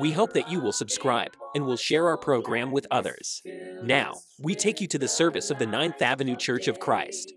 We 0.00 0.12
hope 0.12 0.32
that 0.32 0.50
you 0.50 0.58
will 0.60 0.72
subscribe 0.72 1.36
and 1.54 1.66
will 1.66 1.76
share 1.76 2.08
our 2.08 2.16
program 2.16 2.70
with 2.70 2.86
others. 2.90 3.42
Now, 3.82 4.14
we 4.38 4.54
take 4.54 4.80
you 4.80 4.86
to 4.88 4.98
the 4.98 5.08
service 5.08 5.50
of 5.50 5.58
the 5.58 5.66
Ninth 5.66 6.00
Avenue 6.00 6.36
Church 6.36 6.66
of 6.66 6.80
Christ. 6.80 7.34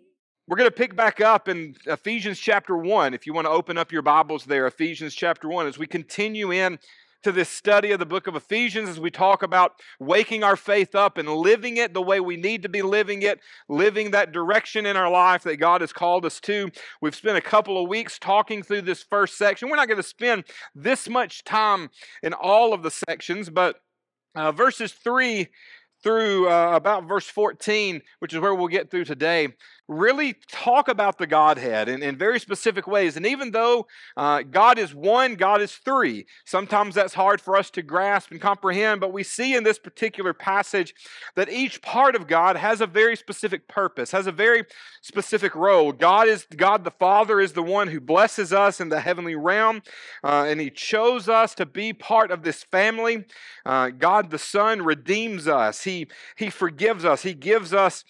We're 0.47 0.57
going 0.57 0.69
to 0.69 0.75
pick 0.75 0.95
back 0.95 1.19
up 1.19 1.49
in 1.49 1.75
Ephesians 1.85 2.39
chapter 2.39 2.77
1. 2.77 3.13
If 3.13 3.27
you 3.27 3.33
want 3.33 3.45
to 3.45 3.51
open 3.51 3.77
up 3.77 3.91
your 3.91 4.03
Bibles 4.03 4.45
there, 4.45 4.67
Ephesians 4.67 5.13
chapter 5.13 5.49
1, 5.49 5.67
as 5.67 5.77
we 5.77 5.85
continue 5.85 6.51
in 6.51 6.79
to 7.25 7.31
this 7.31 7.49
study 7.49 7.91
of 7.91 7.97
the 7.97 8.05
book 8.05 8.27
of 8.27 8.35
Ephesians, 8.35 8.87
as 8.87 8.99
we 8.99 9.09
talk 9.09 9.41
about 9.41 9.71
waking 9.99 10.43
our 10.43 10.55
faith 10.55 10.93
up 10.93 11.17
and 11.17 11.27
living 11.27 11.77
it 11.77 11.91
the 11.91 12.01
way 12.01 12.19
we 12.19 12.37
need 12.37 12.61
to 12.61 12.69
be 12.69 12.83
living 12.83 13.23
it, 13.23 13.39
living 13.67 14.11
that 14.11 14.31
direction 14.31 14.85
in 14.85 14.95
our 14.95 15.09
life 15.09 15.41
that 15.41 15.57
God 15.57 15.81
has 15.81 15.91
called 15.91 16.23
us 16.23 16.39
to. 16.41 16.69
We've 17.01 17.15
spent 17.15 17.35
a 17.35 17.41
couple 17.41 17.81
of 17.81 17.89
weeks 17.89 18.19
talking 18.19 18.61
through 18.61 18.83
this 18.83 19.01
first 19.01 19.39
section. 19.39 19.71
We're 19.71 19.75
not 19.75 19.87
going 19.87 19.97
to 19.97 20.03
spend 20.03 20.43
this 20.75 21.09
much 21.09 21.43
time 21.43 21.89
in 22.21 22.33
all 22.33 22.73
of 22.73 22.83
the 22.83 22.91
sections, 22.91 23.49
but 23.49 23.77
uh, 24.35 24.51
verses 24.51 24.91
3 24.91 25.47
through 26.03 26.47
uh, 26.47 26.73
about 26.75 27.07
verse 27.07 27.27
14, 27.27 28.03
which 28.19 28.35
is 28.35 28.39
where 28.39 28.53
we'll 28.53 28.67
get 28.67 28.91
through 28.91 29.05
today, 29.05 29.47
really 29.87 30.35
talk 30.51 30.87
about 30.87 31.17
the 31.17 31.27
Godhead 31.27 31.87
in, 31.87 32.01
in 32.01 32.17
very 32.17 32.39
specific 32.39 32.87
ways. 32.87 33.17
And 33.17 33.25
even 33.25 33.51
though 33.51 33.87
uh, 34.17 34.41
God 34.41 34.79
is 34.79 34.95
one, 34.95 35.35
God 35.35 35.61
is 35.61 35.73
three, 35.73 36.25
sometimes 36.45 36.95
that's 36.95 37.13
hard 37.13 37.39
for 37.39 37.55
us 37.55 37.69
to 37.71 37.81
grasp 37.81 38.31
and 38.31 38.41
comprehend, 38.41 38.99
but 38.99 39.13
we 39.13 39.23
see 39.23 39.55
in 39.55 39.63
this 39.63 39.77
particular 39.77 40.33
passage 40.33 40.95
that 41.35 41.49
each 41.49 41.81
part 41.81 42.15
of 42.15 42.27
God 42.27 42.55
has 42.55 42.81
a 42.81 42.87
very 42.87 43.15
specific 43.15 43.67
purpose, 43.67 44.11
has 44.11 44.27
a 44.27 44.31
very 44.31 44.63
specific 45.01 45.53
role. 45.53 45.91
God 45.91 46.27
is 46.27 46.47
God 46.55 46.83
the 46.83 46.91
Father 46.91 47.39
is 47.39 47.53
the 47.53 47.63
one 47.63 47.87
who 47.87 47.99
blesses 47.99 48.51
us 48.51 48.81
in 48.81 48.89
the 48.89 49.01
heavenly 49.01 49.35
realm, 49.35 49.83
uh, 50.23 50.45
and 50.47 50.59
He 50.59 50.71
chose 50.71 51.29
us 51.29 51.53
to 51.55 51.65
be 51.65 51.93
part 51.93 52.31
of 52.31 52.43
this 52.43 52.63
family. 52.63 53.25
Uh, 53.65 53.89
God 53.89 54.31
the 54.31 54.39
Son 54.39 54.81
redeems 54.81 55.47
us. 55.47 55.83
He 55.83 56.07
He 56.35 56.49
forgives 56.49 57.05
us. 57.05 57.21
He 57.21 57.33
gives 57.33 57.73
us 57.73 58.03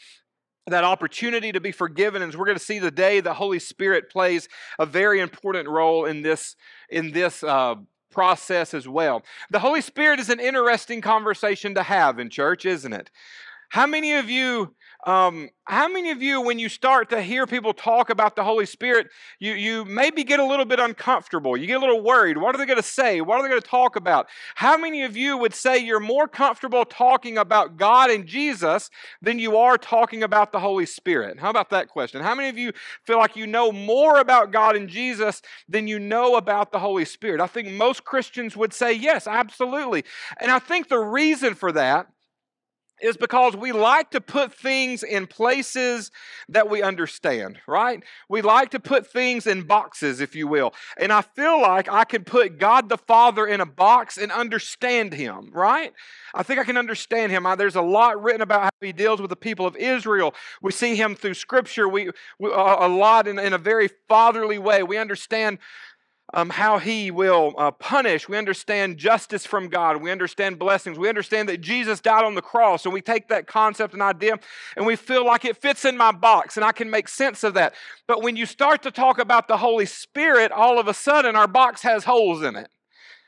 that 0.68 0.84
opportunity 0.84 1.52
to 1.52 1.60
be 1.60 1.72
forgiven 1.72 2.22
and 2.22 2.34
we're 2.34 2.46
going 2.46 2.58
to 2.58 2.64
see 2.64 2.80
the 2.80 2.92
day 2.92 3.20
the 3.20 3.36
holy 3.36 3.60
spirit 3.60 4.10
plays 4.10 4.48
a 4.80 4.86
very 4.86 5.20
important 5.20 5.70
role 5.70 6.06
in 6.06 6.24
this 6.24 6.56
in 6.90 7.12
this 7.12 7.44
uh, 7.44 7.76
process 8.12 8.74
as 8.74 8.88
well. 8.88 9.24
The 9.52 9.60
holy 9.60 9.82
spirit 9.82 10.20
is 10.20 10.30
an 10.30 10.40
interesting 10.40 11.02
conversation 11.02 11.76
to 11.76 11.84
have 11.84 12.18
in 12.18 12.30
church 12.30 12.66
isn't 12.66 12.94
it? 12.94 13.12
How 13.70 13.86
many 13.86 14.14
of 14.14 14.30
you 14.30 14.74
um, 15.06 15.50
how 15.66 15.88
many 15.88 16.10
of 16.12 16.22
you, 16.22 16.42
when 16.42 16.58
you 16.58 16.68
start 16.68 17.10
to 17.12 17.22
hear 17.22 17.46
people 17.46 17.74
talk 17.74 18.10
about 18.10 18.36
the 18.36 18.44
Holy 18.44 18.66
Spirit, 18.66 19.08
you, 19.40 19.54
you 19.54 19.86
maybe 19.86 20.24
get 20.24 20.40
a 20.40 20.46
little 20.46 20.66
bit 20.66 20.80
uncomfortable? 20.80 21.56
You 21.56 21.68
get 21.68 21.78
a 21.78 21.80
little 21.80 22.04
worried. 22.04 22.38
What 22.38 22.56
are 22.56 22.58
they 22.58 22.66
going 22.66 22.78
to 22.78 22.84
say? 22.84 23.22
What 23.22 23.40
are 23.40 23.44
they 23.44 23.50
going 23.50 23.62
to 23.62 23.68
talk 23.68 23.96
about? 23.96 24.28
How 24.56 24.78
many 24.78 25.04
of 25.04 25.16
you 25.16 25.38
would 25.38 25.54
say 25.54 25.78
you're 25.78 26.00
more 26.00 26.28
comfortable 26.28 26.86
talking 26.86 27.38
about 27.38 27.78
God 27.78 28.10
and 28.10 28.26
Jesus 28.26 28.90
than 29.22 29.38
you 29.38 29.58
are 29.58 29.78
talking 29.78 30.24
about 30.24 30.52
the 30.52 30.60
Holy 30.60 30.88
Spirit? 30.88 31.40
How 31.40 31.52
about 31.52 31.70
that 31.70 31.88
question? 31.88 32.22
How 32.22 32.34
many 32.34 32.50
of 32.50 32.58
you 32.58 32.72
feel 33.04 33.20
like 33.20 33.36
you 33.36 33.46
know 33.46 33.72
more 33.72 34.20
about 34.20 34.52
God 34.52 34.76
and 34.76 34.90
Jesus 34.90 35.42
than 35.70 35.88
you 35.88 36.00
know 36.00 36.36
about 36.36 36.72
the 36.72 36.80
Holy 36.80 37.06
Spirit? 37.06 37.42
I 37.42 37.48
think 37.48 37.70
most 37.70 38.06
Christians 38.06 38.58
would 38.58 38.74
say 38.74 38.94
yes, 38.94 39.28
absolutely. 39.28 40.04
And 40.40 40.52
I 40.52 40.58
think 40.58 40.90
the 40.90 41.00
reason 41.00 41.54
for 41.54 41.72
that 41.72 42.08
is 43.02 43.18
because 43.18 43.56
we 43.56 43.72
like 43.72 44.12
to 44.12 44.22
put 44.22 44.54
things 44.54 45.04
in 45.04 45.28
places 45.28 46.12
that 46.50 46.70
we 46.70 46.82
understand, 46.82 47.60
right? 47.68 48.02
We 48.30 48.42
like 48.42 48.72
to 48.72 48.80
put 48.80 49.06
things 49.06 49.48
in 49.48 49.64
boxes, 49.64 50.22
if 50.22 50.36
you 50.36 50.48
will. 50.48 50.74
And 50.98 51.12
I 51.12 51.22
feel 51.22 51.62
like 51.62 51.90
I 51.92 52.06
can 52.06 52.24
put 52.24 52.58
God 52.58 52.90
the 52.90 52.98
Father 52.98 53.46
in 53.46 53.62
a 53.62 53.66
box 53.66 54.18
and 54.18 54.32
understand 54.32 55.14
Him, 55.14 55.52
right? 55.54 55.94
I 56.34 56.44
think 56.44 56.60
I 56.60 56.64
can 56.64 56.78
understand 56.78 57.32
Him. 57.32 57.46
I, 57.46 57.56
there's 57.56 57.76
a 57.76 57.82
lot 57.82 58.22
written 58.22 58.42
about 58.42 58.64
how 58.64 58.70
He 58.82 58.94
deals 58.94 59.22
with 59.22 59.30
the 59.30 59.36
people 59.36 59.66
of 59.66 59.76
Israel. 59.76 60.34
We 60.62 60.72
see 60.72 60.96
Him 60.96 61.16
through 61.16 61.34
Scripture, 61.34 61.90
we, 61.90 62.12
we 62.40 62.50
a 62.50 62.88
lot 62.88 63.28
in, 63.28 63.40
in 63.40 63.54
a 63.54 63.58
very 63.58 63.90
fatherly 64.08 64.58
way. 64.58 64.84
We 64.84 64.98
understand 64.98 65.60
um, 66.34 66.50
how 66.50 66.80
he 66.80 67.12
will 67.12 67.54
uh, 67.58 67.72
punish. 67.72 68.28
We 68.28 68.38
understand 68.38 68.98
justice 68.98 69.46
from 69.46 69.70
God. 69.70 70.02
We 70.02 70.12
understand 70.12 70.60
blessings. 70.60 70.98
We 70.98 71.10
understand 71.10 71.48
that 71.50 71.62
Jesus 71.62 72.02
died 72.02 72.26
on 72.26 72.36
the 72.36 72.42
cross. 72.42 72.86
And 72.86 72.94
we 72.94 73.02
take 73.02 73.28
that 73.30 73.48
concept 73.48 73.94
and 73.94 74.02
idea 74.02 74.40
and 74.76 74.86
we 74.86 74.96
feel 74.96 75.26
like 75.26 75.46
it 75.46 75.58
fits 75.58 75.86
in 75.86 75.98
my 75.98 76.12
box 76.12 76.58
and 76.58 76.66
I 76.66 76.72
can 76.72 76.90
make 76.90 77.08
sense 77.08 77.44
of 77.44 77.54
that. 77.54 77.76
But 78.08 78.24
when 78.24 78.36
you 78.36 78.46
start 78.46 78.82
to 78.84 78.92
talk 78.92 79.20
about 79.20 79.48
the 79.48 79.58
Holy 79.58 79.86
Spirit, 79.86 80.52
all 80.52 80.80
of 80.80 80.88
a 80.88 80.94
sudden 80.94 81.36
our 81.36 81.48
box 81.48 81.84
has 81.84 82.04
holes 82.04 82.42
in 82.42 82.56
it. 82.56 82.70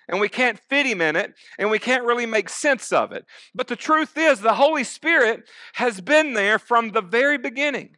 And 0.10 0.22
we 0.22 0.30
can't 0.30 0.58
fit 0.70 0.86
him 0.86 1.02
in 1.02 1.18
it, 1.18 1.34
and 1.60 1.70
we 1.70 1.80
can't 1.80 2.06
really 2.06 2.26
make 2.26 2.48
sense 2.48 2.94
of 2.94 3.12
it. 3.12 3.26
But 3.54 3.68
the 3.68 3.76
truth 3.76 4.18
is, 4.18 4.40
the 4.40 4.54
Holy 4.54 4.86
Spirit 4.86 5.50
has 5.74 6.00
been 6.00 6.32
there 6.34 6.58
from 6.60 6.92
the 6.92 7.02
very 7.02 7.38
beginning. 7.38 7.98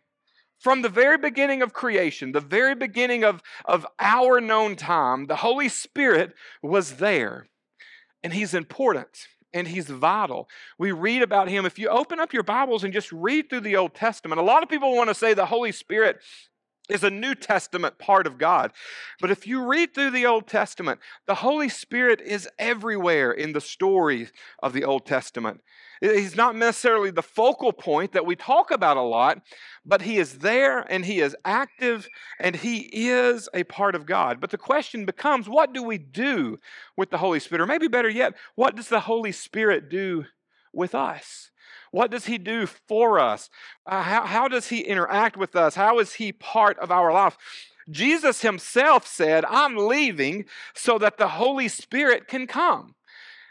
From 0.59 0.81
the 0.81 0.89
very 0.89 1.17
beginning 1.17 1.61
of 1.61 1.71
creation, 1.71 2.33
the 2.33 2.41
very 2.41 2.75
beginning 2.75 3.23
of, 3.23 3.41
of 3.63 3.87
our 3.97 4.41
known 4.41 4.75
time, 4.75 5.27
the 5.27 5.37
Holy 5.37 5.69
Spirit 5.69 6.33
was 6.61 6.97
there. 6.97 7.47
And 8.23 8.33
He's 8.33 8.53
important 8.53 9.27
and 9.53 9.69
He's 9.69 9.87
vital. 9.89 10.49
We 10.77 10.91
read 10.91 11.21
about 11.21 11.47
Him. 11.47 11.65
If 11.65 11.79
you 11.79 11.87
open 11.87 12.19
up 12.19 12.33
your 12.33 12.43
Bibles 12.43 12.83
and 12.83 12.93
just 12.93 13.11
read 13.11 13.49
through 13.49 13.61
the 13.61 13.77
Old 13.77 13.95
Testament, 13.95 14.39
a 14.39 14.43
lot 14.43 14.61
of 14.61 14.69
people 14.69 14.95
want 14.95 15.09
to 15.09 15.15
say 15.15 15.33
the 15.33 15.45
Holy 15.45 15.71
Spirit 15.71 16.19
is 16.89 17.03
a 17.03 17.09
New 17.09 17.35
Testament 17.35 17.97
part 17.97 18.27
of 18.27 18.38
God. 18.38 18.72
But 19.22 19.31
if 19.31 19.47
you 19.47 19.66
read 19.66 19.94
through 19.94 20.11
the 20.11 20.25
Old 20.25 20.47
Testament, 20.47 21.00
the 21.27 21.35
Holy 21.35 21.69
Spirit 21.69 22.22
is 22.22 22.50
everywhere 22.57 23.31
in 23.31 23.53
the 23.53 23.61
stories 23.61 24.31
of 24.61 24.73
the 24.73 24.83
Old 24.83 25.05
Testament. 25.05 25.61
He's 26.01 26.35
not 26.35 26.55
necessarily 26.55 27.11
the 27.11 27.22
focal 27.22 27.73
point 27.73 28.13
that 28.13 28.25
we 28.25 28.35
talk 28.35 28.72
about 28.72 28.95
a 28.95 29.01
lot, 29.01 29.41
but 29.85 30.01
he 30.01 30.17
is 30.17 30.39
there 30.39 30.79
and 30.79 31.03
he 31.03 31.19
is 31.19 31.35
active 31.44 32.07
and 32.39 32.55
he 32.55 32.89
is 32.91 33.50
a 33.53 33.66
part 33.66 33.95
of 33.95 34.06
God. 34.06 34.39
But 34.39 34.51
the 34.51 34.57
question 34.57 35.06
becomes 35.06 35.50
what 35.50 35.73
do 35.73 35.83
we 35.83 35.97
do 35.97 36.59
with 36.95 37.09
the 37.09 37.17
Holy 37.17 37.39
Spirit? 37.39 37.61
Or 37.61 37.67
maybe 37.67 37.89
better 37.89 38.09
yet, 38.09 38.33
what 38.56 38.75
does 38.75 38.88
the 38.88 39.01
Holy 39.01 39.33
Spirit 39.33 39.89
do 39.89 40.25
with 40.73 40.95
us? 40.95 41.51
What 41.91 42.11
does 42.11 42.25
he 42.25 42.38
do 42.38 42.66
for 42.66 43.19
us? 43.19 43.50
Uh, 43.85 44.01
how, 44.03 44.25
how 44.25 44.47
does 44.47 44.67
he 44.67 44.81
interact 44.81 45.38
with 45.38 45.55
us? 45.55 45.75
How 45.75 46.00
is 46.00 46.13
he 46.13 46.31
part 46.31 46.77
of 46.79 46.91
our 46.91 47.11
life? 47.11 47.38
Jesus 47.89 48.41
himself 48.41 49.07
said, 49.07 49.45
I'm 49.45 49.75
leaving 49.75 50.45
so 50.75 50.97
that 51.00 51.17
the 51.17 51.27
Holy 51.27 51.67
Spirit 51.67 52.27
can 52.27 52.47
come. 52.47 52.95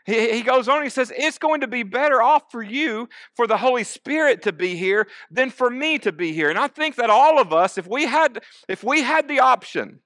He, 0.07 0.33
he 0.33 0.43
goes 0.43 0.69
on, 0.69 0.83
he 0.83 0.89
says, 0.89 1.13
It's 1.15 1.39
going 1.39 1.61
to 1.61 1.67
be 1.67 1.83
better 1.83 2.23
off 2.23 2.51
for 2.51 2.63
you 2.63 3.09
for 3.35 3.47
the 3.47 3.59
Holy 3.59 3.85
Spirit 3.85 4.43
to 4.43 4.53
be 4.53 4.77
here 4.77 5.07
than 5.31 5.51
for 5.51 5.69
me 5.69 5.99
to 5.99 6.13
be 6.13 6.33
here. 6.33 6.51
And 6.51 6.59
I 6.59 6.69
think 6.69 6.97
that 6.97 7.11
all 7.11 7.39
of 7.39 7.53
us, 7.53 7.77
if 7.77 7.87
we 7.87 8.07
had, 8.07 8.43
if 8.69 8.83
we 8.83 9.03
had 9.03 9.29
the 9.29 9.41
option, 9.41 10.01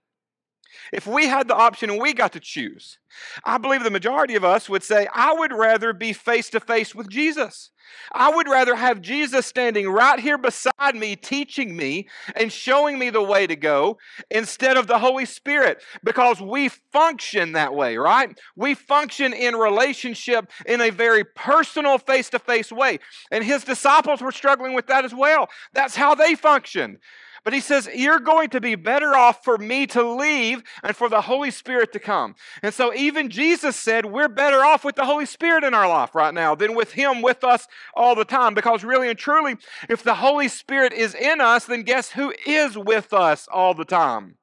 if 0.92 1.06
we 1.06 1.26
had 1.26 1.48
the 1.48 1.54
option 1.54 1.90
and 1.90 2.00
we 2.00 2.12
got 2.12 2.32
to 2.32 2.40
choose, 2.40 2.98
I 3.44 3.58
believe 3.58 3.84
the 3.84 3.90
majority 3.90 4.34
of 4.34 4.44
us 4.44 4.68
would 4.68 4.82
say, 4.82 5.06
I 5.12 5.32
would 5.32 5.52
rather 5.52 5.92
be 5.92 6.12
face 6.12 6.50
to 6.50 6.60
face 6.60 6.94
with 6.94 7.08
Jesus. 7.08 7.70
I 8.12 8.34
would 8.34 8.48
rather 8.48 8.74
have 8.74 9.00
Jesus 9.00 9.46
standing 9.46 9.88
right 9.88 10.18
here 10.18 10.38
beside 10.38 10.94
me, 10.94 11.16
teaching 11.16 11.76
me 11.76 12.08
and 12.34 12.52
showing 12.52 12.98
me 12.98 13.10
the 13.10 13.22
way 13.22 13.46
to 13.46 13.56
go 13.56 13.98
instead 14.30 14.76
of 14.76 14.86
the 14.86 14.98
Holy 14.98 15.24
Spirit 15.24 15.82
because 16.02 16.40
we 16.40 16.68
function 16.68 17.52
that 17.52 17.74
way, 17.74 17.96
right? 17.96 18.38
We 18.56 18.74
function 18.74 19.32
in 19.32 19.56
relationship 19.56 20.50
in 20.66 20.80
a 20.80 20.90
very 20.90 21.24
personal, 21.24 21.98
face 21.98 22.30
to 22.30 22.38
face 22.38 22.72
way. 22.72 22.98
And 23.30 23.44
his 23.44 23.64
disciples 23.64 24.20
were 24.20 24.32
struggling 24.32 24.74
with 24.74 24.86
that 24.86 25.04
as 25.04 25.14
well. 25.14 25.48
That's 25.72 25.96
how 25.96 26.14
they 26.14 26.34
function. 26.34 26.98
But 27.44 27.52
he 27.52 27.60
says, 27.60 27.88
You're 27.92 28.20
going 28.20 28.50
to 28.50 28.60
be 28.60 28.74
better 28.74 29.16
off 29.16 29.42
for 29.42 29.58
me 29.58 29.86
to 29.88 30.02
leave 30.02 30.62
and 30.82 30.94
for 30.94 31.08
the 31.08 31.22
Holy 31.22 31.50
Spirit 31.50 31.92
to 31.92 31.98
come. 31.98 32.34
And 32.62 32.72
so 32.72 32.94
even 32.94 33.30
Jesus 33.30 33.76
said, 33.76 34.06
We're 34.06 34.28
better 34.28 34.64
off 34.64 34.84
with 34.84 34.94
the 34.94 35.04
Holy 35.04 35.26
Spirit 35.26 35.64
in 35.64 35.74
our 35.74 35.88
life 35.88 36.14
right 36.14 36.32
now 36.32 36.54
than 36.54 36.74
with 36.74 36.92
Him 36.92 37.20
with 37.22 37.42
us 37.42 37.66
all 37.94 38.14
the 38.14 38.24
time. 38.24 38.54
Because 38.54 38.84
really 38.84 39.08
and 39.08 39.18
truly, 39.18 39.56
if 39.88 40.02
the 40.02 40.14
Holy 40.14 40.48
Spirit 40.48 40.92
is 40.92 41.14
in 41.14 41.40
us, 41.40 41.64
then 41.64 41.82
guess 41.82 42.12
who 42.12 42.32
is 42.46 42.78
with 42.78 43.12
us 43.12 43.48
all 43.52 43.74
the 43.74 43.84
time? 43.84 44.36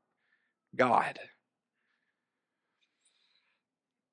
God. 0.75 1.19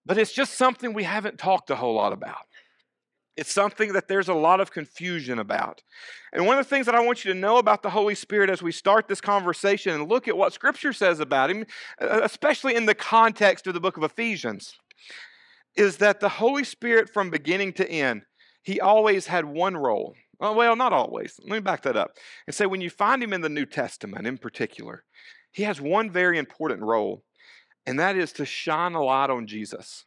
But 0.05 0.19
it's 0.19 0.33
just 0.33 0.55
something 0.55 0.93
we 0.93 1.03
haven't 1.03 1.39
talked 1.39 1.71
a 1.71 1.77
whole 1.77 1.95
lot 1.95 2.13
about. 2.13 2.47
It's 3.37 3.53
something 3.53 3.93
that 3.93 4.09
there's 4.09 4.29
a 4.29 4.35
lot 4.35 4.61
of 4.61 4.71
confusion 4.71 5.39
about. 5.39 5.83
And 6.33 6.47
one 6.47 6.59
of 6.59 6.65
the 6.65 6.71
things 6.71 6.87
that 6.87 6.95
I 6.95 7.05
want 7.05 7.25
you 7.25 7.33
to 7.33 7.39
know 7.39 7.59
about 7.59 7.83
the 7.83 7.91
Holy 7.91 8.15
Spirit 8.15 8.49
as 8.49 8.63
we 8.63 8.73
start 8.73 9.09
this 9.09 9.21
conversation 9.21 9.93
and 9.93 10.09
look 10.09 10.27
at 10.27 10.37
what 10.37 10.55
Scripture 10.55 10.93
says 10.93 11.21
about 11.21 11.51
Him, 11.51 11.67
uh, 12.01 12.21
especially 12.23 12.75
in 12.75 12.87
the 12.87 12.95
context 12.95 13.67
of 13.67 13.75
the 13.75 13.81
book 13.81 13.99
of 13.99 14.05
Ephesians, 14.05 14.79
is 15.77 15.99
that 15.99 16.21
the 16.21 16.31
Holy 16.31 16.65
Spirit 16.65 17.13
from 17.13 17.29
beginning 17.29 17.75
to 17.75 17.91
end, 17.91 18.23
He 18.63 18.81
always 18.81 19.27
had 19.27 19.45
one 19.45 19.77
role. 19.77 20.15
Well, 20.39 20.77
not 20.77 20.93
always. 20.93 21.39
Let 21.43 21.53
me 21.53 21.61
back 21.61 21.83
that 21.83 21.97
up 21.97 22.17
and 22.47 22.55
say 22.55 22.67
when 22.67 22.81
you 22.81 22.91
find 22.91 23.23
Him 23.23 23.35
in 23.35 23.43
the 23.43 23.49
New 23.51 23.67
Testament 23.67 24.27
in 24.27 24.39
particular, 24.39 25.05
He 25.53 25.65
has 25.65 25.81
one 25.81 26.11
very 26.11 26.39
important 26.39 26.83
role, 26.83 27.23
and 27.85 27.99
that 27.99 28.17
is 28.17 28.33
to 28.33 28.47
shine 28.47 28.95
a 28.95 29.03
light 29.03 29.31
on 29.31 29.47
Jesus. 29.47 30.07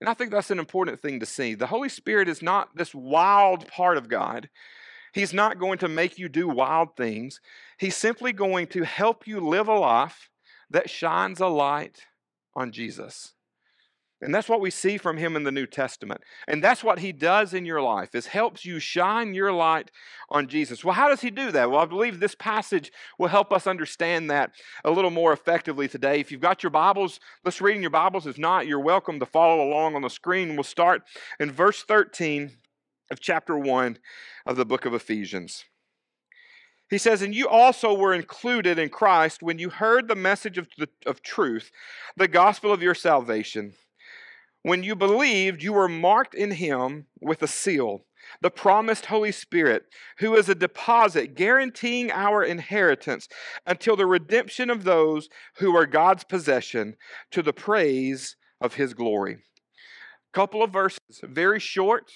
And 0.00 0.08
I 0.08 0.14
think 0.14 0.30
that's 0.30 0.50
an 0.50 0.58
important 0.58 1.02
thing 1.02 1.20
to 1.20 1.26
see. 1.26 1.54
The 1.54 1.66
Holy 1.66 1.88
Spirit 1.88 2.28
is 2.28 2.42
not 2.42 2.74
this 2.74 2.94
wild 2.94 3.68
part 3.68 3.96
of 3.96 4.08
God. 4.08 4.48
He's 5.12 5.34
not 5.34 5.58
going 5.58 5.78
to 5.78 5.88
make 5.88 6.18
you 6.18 6.28
do 6.28 6.48
wild 6.48 6.96
things. 6.96 7.40
He's 7.78 7.96
simply 7.96 8.32
going 8.32 8.68
to 8.68 8.84
help 8.84 9.26
you 9.26 9.40
live 9.40 9.68
a 9.68 9.74
life 9.74 10.30
that 10.70 10.88
shines 10.88 11.40
a 11.40 11.48
light 11.48 12.00
on 12.54 12.72
Jesus. 12.72 13.34
And 14.22 14.34
that's 14.34 14.48
what 14.50 14.60
we 14.60 14.70
see 14.70 14.98
from 14.98 15.16
him 15.16 15.34
in 15.34 15.44
the 15.44 15.52
New 15.52 15.66
Testament. 15.66 16.20
And 16.46 16.62
that's 16.62 16.84
what 16.84 16.98
he 16.98 17.10
does 17.10 17.54
in 17.54 17.64
your 17.64 17.80
life 17.80 18.14
is 18.14 18.26
helps 18.26 18.66
you 18.66 18.78
shine 18.78 19.32
your 19.32 19.50
light 19.50 19.90
on 20.28 20.46
Jesus. 20.46 20.84
Well, 20.84 20.94
how 20.94 21.08
does 21.08 21.22
he 21.22 21.30
do 21.30 21.50
that? 21.52 21.70
Well, 21.70 21.80
I 21.80 21.86
believe 21.86 22.20
this 22.20 22.34
passage 22.34 22.92
will 23.18 23.28
help 23.28 23.50
us 23.50 23.66
understand 23.66 24.30
that 24.30 24.52
a 24.84 24.90
little 24.90 25.10
more 25.10 25.32
effectively 25.32 25.88
today. 25.88 26.20
If 26.20 26.30
you've 26.30 26.40
got 26.40 26.62
your 26.62 26.70
Bibles, 26.70 27.18
let's 27.44 27.62
read 27.62 27.76
in 27.76 27.82
your 27.82 27.90
Bibles. 27.90 28.26
If 28.26 28.38
not, 28.38 28.66
you're 28.66 28.78
welcome 28.78 29.18
to 29.20 29.26
follow 29.26 29.62
along 29.62 29.96
on 29.96 30.02
the 30.02 30.10
screen. 30.10 30.54
We'll 30.54 30.64
start 30.64 31.02
in 31.38 31.50
verse 31.50 31.82
13 31.82 32.58
of 33.10 33.20
chapter 33.20 33.56
1 33.56 33.98
of 34.44 34.56
the 34.56 34.66
book 34.66 34.84
of 34.84 34.92
Ephesians. 34.92 35.64
He 36.90 36.98
says, 36.98 37.22
And 37.22 37.34
you 37.34 37.48
also 37.48 37.94
were 37.94 38.12
included 38.12 38.78
in 38.78 38.90
Christ 38.90 39.42
when 39.42 39.58
you 39.58 39.70
heard 39.70 40.08
the 40.08 40.16
message 40.16 40.58
of, 40.58 40.68
the, 40.76 40.88
of 41.06 41.22
truth, 41.22 41.70
the 42.16 42.28
gospel 42.28 42.72
of 42.72 42.82
your 42.82 42.94
salvation. 42.94 43.74
When 44.62 44.82
you 44.82 44.94
believed, 44.94 45.62
you 45.62 45.72
were 45.72 45.88
marked 45.88 46.34
in 46.34 46.50
him 46.52 47.06
with 47.20 47.42
a 47.42 47.46
seal, 47.46 48.04
the 48.42 48.50
promised 48.50 49.06
Holy 49.06 49.32
Spirit, 49.32 49.84
who 50.18 50.34
is 50.34 50.48
a 50.48 50.54
deposit 50.54 51.34
guaranteeing 51.34 52.10
our 52.10 52.44
inheritance 52.44 53.26
until 53.66 53.96
the 53.96 54.06
redemption 54.06 54.68
of 54.68 54.84
those 54.84 55.28
who 55.56 55.74
are 55.74 55.86
God's 55.86 56.24
possession 56.24 56.96
to 57.30 57.42
the 57.42 57.54
praise 57.54 58.36
of 58.60 58.74
his 58.74 58.92
glory. 58.92 59.38
Couple 60.32 60.62
of 60.62 60.70
verses, 60.70 61.20
very 61.22 61.58
short, 61.58 62.10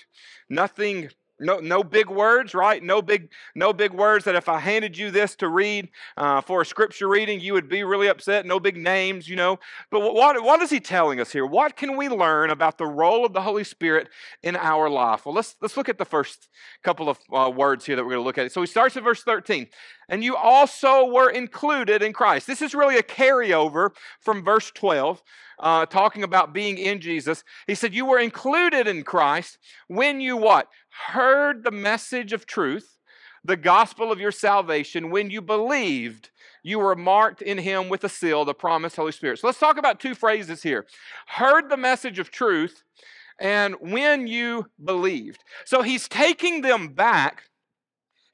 nothing 0.48 1.08
no, 1.40 1.58
no 1.58 1.82
big 1.82 2.08
words, 2.08 2.54
right? 2.54 2.82
No 2.82 3.02
big, 3.02 3.28
no 3.54 3.72
big 3.72 3.92
words 3.92 4.24
that 4.24 4.36
if 4.36 4.48
I 4.48 4.60
handed 4.60 4.96
you 4.96 5.10
this 5.10 5.34
to 5.36 5.48
read 5.48 5.88
uh, 6.16 6.40
for 6.40 6.62
a 6.62 6.66
scripture 6.66 7.08
reading, 7.08 7.40
you 7.40 7.54
would 7.54 7.68
be 7.68 7.82
really 7.82 8.06
upset. 8.06 8.46
No 8.46 8.60
big 8.60 8.76
names, 8.76 9.28
you 9.28 9.34
know. 9.34 9.58
But 9.90 10.00
what, 10.00 10.42
what 10.42 10.62
is 10.62 10.70
he 10.70 10.78
telling 10.78 11.20
us 11.20 11.32
here? 11.32 11.44
What 11.44 11.76
can 11.76 11.96
we 11.96 12.08
learn 12.08 12.50
about 12.50 12.78
the 12.78 12.86
role 12.86 13.24
of 13.26 13.32
the 13.32 13.42
Holy 13.42 13.64
Spirit 13.64 14.08
in 14.42 14.54
our 14.54 14.88
life? 14.88 15.26
Well, 15.26 15.34
let's 15.34 15.56
let's 15.60 15.76
look 15.76 15.88
at 15.88 15.98
the 15.98 16.04
first 16.04 16.48
couple 16.82 17.08
of 17.08 17.18
uh, 17.32 17.50
words 17.50 17.84
here 17.84 17.96
that 17.96 18.04
we're 18.04 18.12
going 18.12 18.22
to 18.22 18.26
look 18.26 18.38
at. 18.38 18.52
So 18.52 18.60
he 18.60 18.66
starts 18.66 18.96
at 18.96 19.02
verse 19.02 19.22
13. 19.22 19.66
And 20.08 20.22
you 20.22 20.36
also 20.36 21.06
were 21.06 21.30
included 21.30 22.02
in 22.02 22.12
Christ. 22.12 22.46
This 22.46 22.62
is 22.62 22.74
really 22.74 22.96
a 22.96 23.02
carryover 23.02 23.90
from 24.20 24.44
verse 24.44 24.70
12 24.70 25.22
uh, 25.58 25.86
talking 25.86 26.22
about 26.22 26.52
being 26.52 26.78
in 26.78 27.00
Jesus. 27.00 27.44
He 27.66 27.74
said, 27.74 27.94
You 27.94 28.06
were 28.06 28.18
included 28.18 28.86
in 28.86 29.02
Christ 29.02 29.58
when 29.88 30.20
you 30.20 30.36
what? 30.36 30.68
Heard 31.08 31.64
the 31.64 31.70
message 31.70 32.32
of 32.32 32.46
truth, 32.46 32.98
the 33.44 33.56
gospel 33.56 34.12
of 34.12 34.20
your 34.20 34.32
salvation, 34.32 35.10
when 35.10 35.30
you 35.30 35.42
believed 35.42 36.30
you 36.62 36.78
were 36.78 36.96
marked 36.96 37.42
in 37.42 37.58
him 37.58 37.88
with 37.88 38.04
a 38.04 38.08
seal, 38.08 38.44
the 38.44 38.54
promised 38.54 38.96
Holy 38.96 39.12
Spirit. 39.12 39.38
So 39.38 39.46
let's 39.46 39.58
talk 39.58 39.76
about 39.76 40.00
two 40.00 40.14
phrases 40.14 40.62
here. 40.62 40.86
Heard 41.26 41.68
the 41.68 41.76
message 41.76 42.18
of 42.18 42.30
truth 42.30 42.82
and 43.38 43.74
when 43.80 44.26
you 44.26 44.66
believed. 44.82 45.44
So 45.66 45.82
he's 45.82 46.08
taking 46.08 46.62
them 46.62 46.88
back 46.88 47.44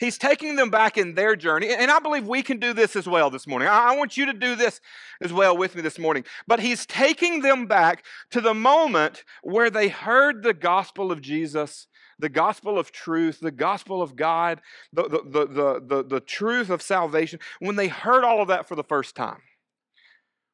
He's 0.01 0.17
taking 0.17 0.57
them 0.57 0.71
back 0.71 0.97
in 0.97 1.15
their 1.15 1.37
journey. 1.37 1.69
And 1.69 1.91
I 1.91 1.99
believe 1.99 2.27
we 2.27 2.43
can 2.43 2.59
do 2.59 2.73
this 2.73 2.97
as 2.97 3.07
well 3.07 3.29
this 3.29 3.47
morning. 3.47 3.69
I 3.69 3.95
want 3.95 4.17
you 4.17 4.25
to 4.27 4.33
do 4.33 4.57
this 4.57 4.81
as 5.21 5.31
well 5.31 5.55
with 5.55 5.77
me 5.77 5.83
this 5.83 5.99
morning. 5.99 6.25
But 6.47 6.61
he's 6.61 6.87
taking 6.87 7.43
them 7.43 7.67
back 7.67 8.03
to 8.31 8.41
the 8.41 8.55
moment 8.55 9.25
where 9.43 9.69
they 9.69 9.89
heard 9.89 10.43
the 10.43 10.55
gospel 10.55 11.13
of 11.13 11.21
Jesus, 11.21 11.87
the 12.21 12.29
gospel 12.29 12.79
of 12.79 12.93
truth, 12.93 13.41
the 13.41 13.51
gospel 13.51 14.03
of 14.03 14.17
God, 14.17 14.61
the, 14.93 15.03
the, 15.03 15.47
the, 15.47 15.81
the, 15.87 16.05
the, 16.05 16.21
truth 16.21 16.71
of 16.71 16.83
salvation, 16.83 17.41
when 17.59 17.77
they 17.77 17.89
heard 17.89 18.25
all 18.25 18.43
of 18.43 18.49
that 18.49 18.69
for 18.69 18.75
the 18.75 18.85
first 18.85 19.17
time. 19.17 19.43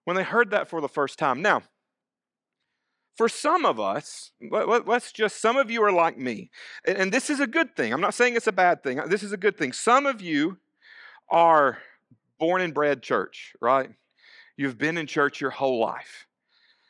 When 0.05 0.17
they 0.17 0.23
heard 0.23 0.51
that 0.51 0.69
for 0.69 0.81
the 0.81 0.89
first 0.89 1.19
time. 1.19 1.43
Now, 1.43 1.63
for 3.17 3.29
some 3.29 3.65
of 3.65 3.81
us, 3.81 4.31
let, 4.51 4.89
us 4.89 5.11
just, 5.11 5.41
some 5.41 5.57
of 5.57 5.71
you 5.71 5.83
are 5.83 5.93
like 5.93 6.19
me. 6.19 6.51
And 6.87 7.11
this 7.11 7.31
is 7.31 7.41
a 7.41 7.47
good 7.47 7.75
thing. 7.75 7.93
I'm 7.93 8.01
not 8.01 8.15
saying 8.15 8.37
it's 8.37 8.47
a 8.47 8.53
bad 8.53 8.83
thing. 8.83 9.01
This 9.09 9.23
is 9.23 9.33
a 9.33 9.39
good 9.39 9.57
thing. 9.57 9.73
Some 9.73 10.07
of 10.07 10.21
you 10.21 10.59
are 11.31 11.79
born 12.39 12.61
and 12.61 12.75
bred 12.75 13.03
church, 13.03 13.55
right? 13.61 13.91
You've 14.57 14.79
been 14.79 14.99
in 14.99 15.07
church 15.07 15.41
your 15.41 15.51
whole 15.51 15.81
life. 15.81 16.27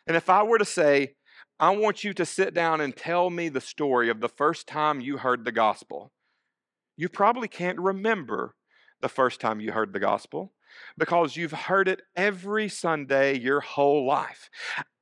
And 0.07 0.17
if 0.17 0.29
I 0.29 0.43
were 0.43 0.59
to 0.59 0.65
say, 0.65 1.15
I 1.59 1.71
want 1.71 2.05
you 2.05 2.13
to 2.15 2.27
sit 2.27 2.53
down 2.53 2.81
and 2.83 2.95
tell 2.95 3.31
me 3.31 3.49
the 3.49 3.63
story 3.63 4.11
of 4.11 4.21
the 4.21 4.29
first 4.29 4.67
time 4.67 5.01
you 5.01 5.17
heard 5.17 5.45
the 5.45 5.53
gospel, 5.53 6.13
you 6.97 7.09
probably 7.09 7.49
can't 7.49 7.79
remember 7.79 8.55
the 9.01 9.09
first 9.09 9.41
time 9.41 9.61
you 9.61 9.73
heard 9.73 9.93
the 9.93 10.01
gospel 10.01 10.53
because 10.99 11.37
you've 11.37 11.53
heard 11.53 11.89
it 11.89 12.03
every 12.15 12.69
Sunday 12.69 13.39
your 13.39 13.61
whole 13.61 14.07
life. 14.07 14.51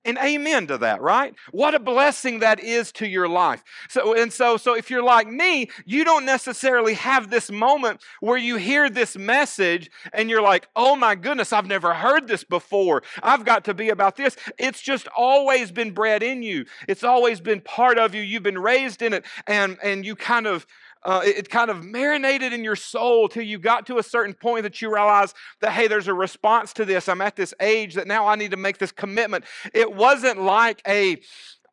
And 0.04 0.18
amen 0.18 0.66
to 0.66 0.78
that, 0.78 1.00
right? 1.00 1.34
What 1.50 1.74
a 1.74 1.78
blessing 1.78 2.40
that 2.40 2.60
is 2.60 2.92
to 2.92 3.08
your 3.08 3.28
life. 3.28 3.64
So 3.88 4.14
and 4.14 4.32
so 4.32 4.56
so 4.56 4.74
if 4.74 4.90
you're 4.90 5.02
like 5.02 5.28
me, 5.28 5.70
you 5.86 6.04
don't 6.04 6.26
necessarily 6.26 6.94
have 6.94 7.30
this 7.30 7.50
moment 7.50 8.02
where 8.20 8.36
you 8.36 8.56
hear 8.56 8.90
this 8.90 9.16
message 9.16 9.90
and 10.12 10.28
you're 10.28 10.42
like, 10.42 10.68
"Oh 10.76 10.94
my 10.94 11.14
goodness, 11.14 11.52
I've 11.52 11.66
never 11.66 11.94
heard 11.94 12.28
this 12.28 12.44
before. 12.44 13.02
I've 13.22 13.44
got 13.44 13.64
to 13.64 13.74
be 13.74 13.88
about 13.88 14.16
this." 14.16 14.36
It's 14.58 14.82
just 14.82 15.08
always 15.16 15.70
been 15.72 15.92
bred 15.92 16.22
in 16.22 16.42
you. 16.42 16.66
It's 16.86 17.04
always 17.04 17.40
been 17.40 17.60
part 17.62 17.98
of 17.98 18.14
you. 18.14 18.20
You've 18.22 18.42
been 18.42 18.58
raised 18.58 19.00
in 19.00 19.14
it 19.14 19.24
and 19.46 19.79
and 19.82 20.05
you 20.05 20.17
kind 20.17 20.46
of 20.46 20.67
uh, 21.05 21.20
it, 21.25 21.37
it, 21.37 21.51
kind 21.51 21.70
of 21.70 21.84
marinated 21.84 22.53
in 22.53 22.65
your 22.65 22.77
soul 22.77 23.29
till 23.29 23.43
you 23.43 23.58
got 23.58 23.87
to 23.87 23.99
a 23.99 24.03
certain 24.03 24.32
point 24.32 24.63
that 24.63 24.81
you 24.81 24.93
realize 24.93 25.34
that, 25.61 25.73
hey, 25.73 25.87
there's 25.87 26.08
a 26.08 26.15
response 26.15 26.73
to 26.73 26.84
this. 26.84 27.08
I'm 27.08 27.20
at 27.20 27.37
this 27.37 27.53
age 27.61 27.94
that 27.94 28.06
now 28.06 28.27
I 28.27 28.37
need 28.37 28.53
to 28.53 28.56
make 28.56 28.79
this 28.79 28.93
commitment. 28.93 29.44
It 29.75 29.94
wasn't 29.94 30.41
like 30.41 30.81
a 30.87 31.20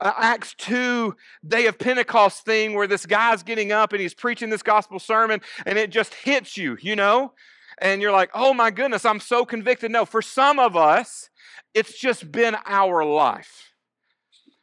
Acts 0.02 0.56
2 0.58 1.16
day 1.48 1.68
of 1.68 1.78
Pentecost 1.78 2.44
thing 2.44 2.74
where 2.74 2.88
this 2.88 3.06
guy's 3.06 3.44
getting 3.44 3.72
up 3.72 3.94
and 3.94 4.02
he's 4.02 4.14
preaching 4.14 4.50
this 4.50 4.64
gospel 4.64 5.00
sermon 5.00 5.42
and 5.66 5.78
it 5.78 5.92
just 5.92 6.14
hits 6.14 6.58
you, 6.58 6.78
you 6.82 6.96
know? 6.96 7.34
And 7.78 8.02
you're 8.02 8.12
like, 8.12 8.32
oh 8.34 8.54
my 8.54 8.72
goodness, 8.72 9.06
I'm 9.06 9.20
so 9.20 9.46
convicted. 9.46 9.92
No, 9.92 10.06
for 10.06 10.22
some 10.22 10.60
of 10.60 10.76
us, 10.76 11.30
it's 11.74 11.98
just 11.98 12.32
been 12.32 12.58
our 12.66 13.06
life. 13.06 13.74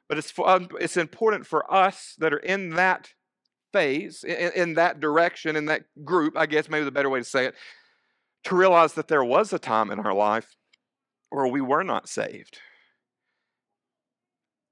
But 0.09 0.19
it's, 0.19 0.33
um, 0.45 0.69
it's 0.81 0.97
important 0.97 1.47
for 1.47 1.73
us 1.73 2.15
that 2.19 2.33
are 2.33 2.39
in 2.39 2.71
that 2.71 3.13
phase, 3.73 4.25
in, 4.25 4.53
in 4.55 4.75
that 4.75 5.01
direction, 5.01 5.57
in 5.57 5.67
that 5.67 5.83
group, 6.05 6.37
I 6.37 6.47
guess 6.47 6.69
maybe 6.69 6.85
the 6.85 6.91
better 6.91 7.11
way 7.11 7.21
to 7.21 7.25
say 7.25 7.47
it, 7.47 7.55
to 8.45 8.57
realize 8.57 8.95
that 8.95 9.09
there 9.09 9.25
was 9.25 9.53
a 9.53 9.59
time 9.59 9.91
in 9.91 10.01
our 10.01 10.15
life 10.15 10.57
where 11.31 11.47
we 11.47 11.61
were 11.61 11.85
not 11.85 12.09
saved. 12.09 12.59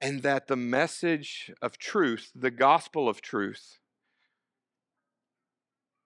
And 0.00 0.22
that 0.22 0.46
the 0.46 0.56
message 0.56 1.50
of 1.62 1.78
truth, 1.78 2.30
the 2.34 2.50
gospel 2.50 3.08
of 3.08 3.20
truth, 3.20 3.78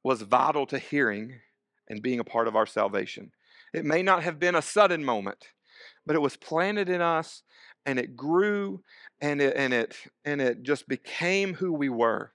was 0.03 0.23
vital 0.23 0.67
to 0.67 0.79
hearing 0.79 1.41
and 1.89 2.03
being 2.03 2.21
a 2.21 2.25
part 2.25 2.49
of 2.49 2.57
our 2.57 2.67
salvation. 2.67 3.33
It 3.75 3.85
may 3.85 4.03
not 4.03 4.23
have 4.23 4.39
been 4.39 4.55
a 4.55 4.63
sudden 4.63 5.05
moment, 5.05 5.49
but 6.07 6.17
it 6.17 6.23
was 6.23 6.37
planted 6.37 6.89
in 6.89 7.01
us 7.01 7.43
and 7.85 7.99
it 7.99 8.17
grew 8.17 8.83
and 9.21 9.41
it, 9.41 9.55
and 9.57 9.75
it, 9.75 9.97
and 10.25 10.41
it 10.41 10.63
just 10.63 10.89
became 10.89 11.55
who 11.55 11.73
we 11.73 11.89
were. 11.89 12.33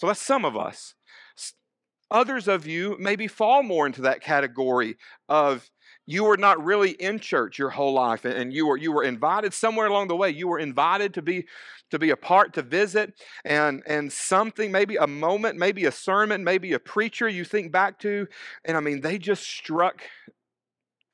So 0.00 0.06
that's 0.06 0.22
some 0.22 0.46
of 0.46 0.56
us. 0.56 0.94
Others 2.10 2.48
of 2.48 2.66
you 2.66 2.96
maybe 2.98 3.26
fall 3.26 3.62
more 3.62 3.84
into 3.84 4.00
that 4.00 4.22
category 4.22 4.96
of 5.28 5.70
you 6.06 6.24
were 6.24 6.38
not 6.38 6.64
really 6.64 6.92
in 6.92 7.18
church 7.18 7.58
your 7.58 7.68
whole 7.68 7.92
life 7.92 8.24
and 8.24 8.50
you 8.50 8.66
were 8.66 8.78
you 8.78 8.92
were 8.92 9.04
invited 9.04 9.52
somewhere 9.52 9.86
along 9.88 10.08
the 10.08 10.16
way 10.16 10.30
you 10.30 10.48
were 10.48 10.58
invited 10.58 11.12
to 11.14 11.22
be 11.22 11.46
to 11.90 11.98
be 11.98 12.10
a 12.10 12.16
part 12.16 12.54
to 12.54 12.62
visit 12.62 13.12
and 13.44 13.82
and 13.86 14.10
something 14.10 14.72
maybe 14.72 14.96
a 14.96 15.06
moment 15.06 15.58
maybe 15.58 15.84
a 15.84 15.92
sermon 15.92 16.42
maybe 16.42 16.72
a 16.72 16.80
preacher 16.80 17.28
you 17.28 17.44
think 17.44 17.70
back 17.70 17.98
to 18.00 18.26
and 18.64 18.76
i 18.76 18.80
mean 18.80 19.02
they 19.02 19.18
just 19.18 19.44
struck 19.44 20.02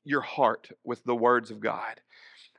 your 0.04 0.22
heart 0.22 0.70
with 0.84 1.02
the 1.04 1.16
words 1.16 1.50
of 1.50 1.60
god 1.60 2.00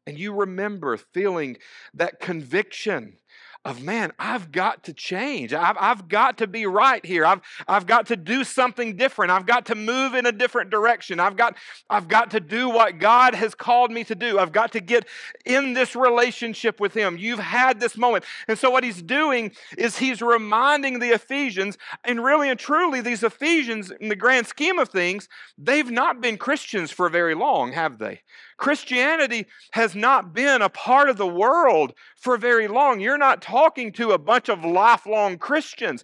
and 0.05 0.19
you 0.19 0.33
remember 0.33 0.95
feeling 0.97 1.57
that 1.93 2.19
conviction 2.19 3.17
of 3.65 3.81
man, 3.81 4.11
I've 4.17 4.51
got 4.51 4.83
to 4.85 4.93
change. 4.93 5.53
I've, 5.53 5.77
I've 5.79 6.07
got 6.07 6.37
to 6.39 6.47
be 6.47 6.65
right 6.65 7.05
here. 7.05 7.25
I've, 7.25 7.41
I've 7.67 7.85
got 7.85 8.07
to 8.07 8.15
do 8.15 8.43
something 8.43 8.95
different. 8.95 9.31
I've 9.31 9.45
got 9.45 9.65
to 9.67 9.75
move 9.75 10.13
in 10.13 10.25
a 10.25 10.31
different 10.31 10.69
direction. 10.69 11.19
I've 11.19 11.35
got, 11.35 11.57
I've 11.89 12.07
got 12.07 12.31
to 12.31 12.39
do 12.39 12.69
what 12.69 12.99
God 12.99 13.35
has 13.35 13.55
called 13.55 13.91
me 13.91 14.03
to 14.05 14.15
do. 14.15 14.39
I've 14.39 14.51
got 14.51 14.71
to 14.73 14.79
get 14.79 15.05
in 15.45 15.73
this 15.73 15.95
relationship 15.95 16.79
with 16.79 16.93
Him. 16.93 17.17
You've 17.17 17.39
had 17.39 17.79
this 17.79 17.97
moment. 17.97 18.23
And 18.47 18.57
so, 18.57 18.69
what 18.69 18.83
He's 18.83 19.01
doing 19.01 19.51
is 19.77 19.97
He's 19.97 20.21
reminding 20.21 20.99
the 20.99 21.09
Ephesians, 21.11 21.77
and 22.03 22.23
really 22.23 22.49
and 22.49 22.59
truly, 22.59 23.01
these 23.01 23.23
Ephesians, 23.23 23.91
in 23.99 24.09
the 24.09 24.15
grand 24.15 24.47
scheme 24.47 24.79
of 24.79 24.89
things, 24.89 25.27
they've 25.57 25.91
not 25.91 26.21
been 26.21 26.37
Christians 26.37 26.91
for 26.91 27.09
very 27.09 27.35
long, 27.35 27.73
have 27.73 27.97
they? 27.97 28.21
Christianity 28.57 29.45
has 29.71 29.95
not 29.95 30.33
been 30.33 30.61
a 30.61 30.69
part 30.69 31.09
of 31.09 31.17
the 31.17 31.27
world 31.27 31.93
for 32.15 32.37
very 32.37 32.67
long. 32.67 32.99
You're 32.99 33.17
not 33.17 33.41
talking 33.41 33.91
to 33.93 34.11
a 34.11 34.17
bunch 34.17 34.49
of 34.49 34.65
lifelong 34.65 35.37
Christians. 35.37 36.03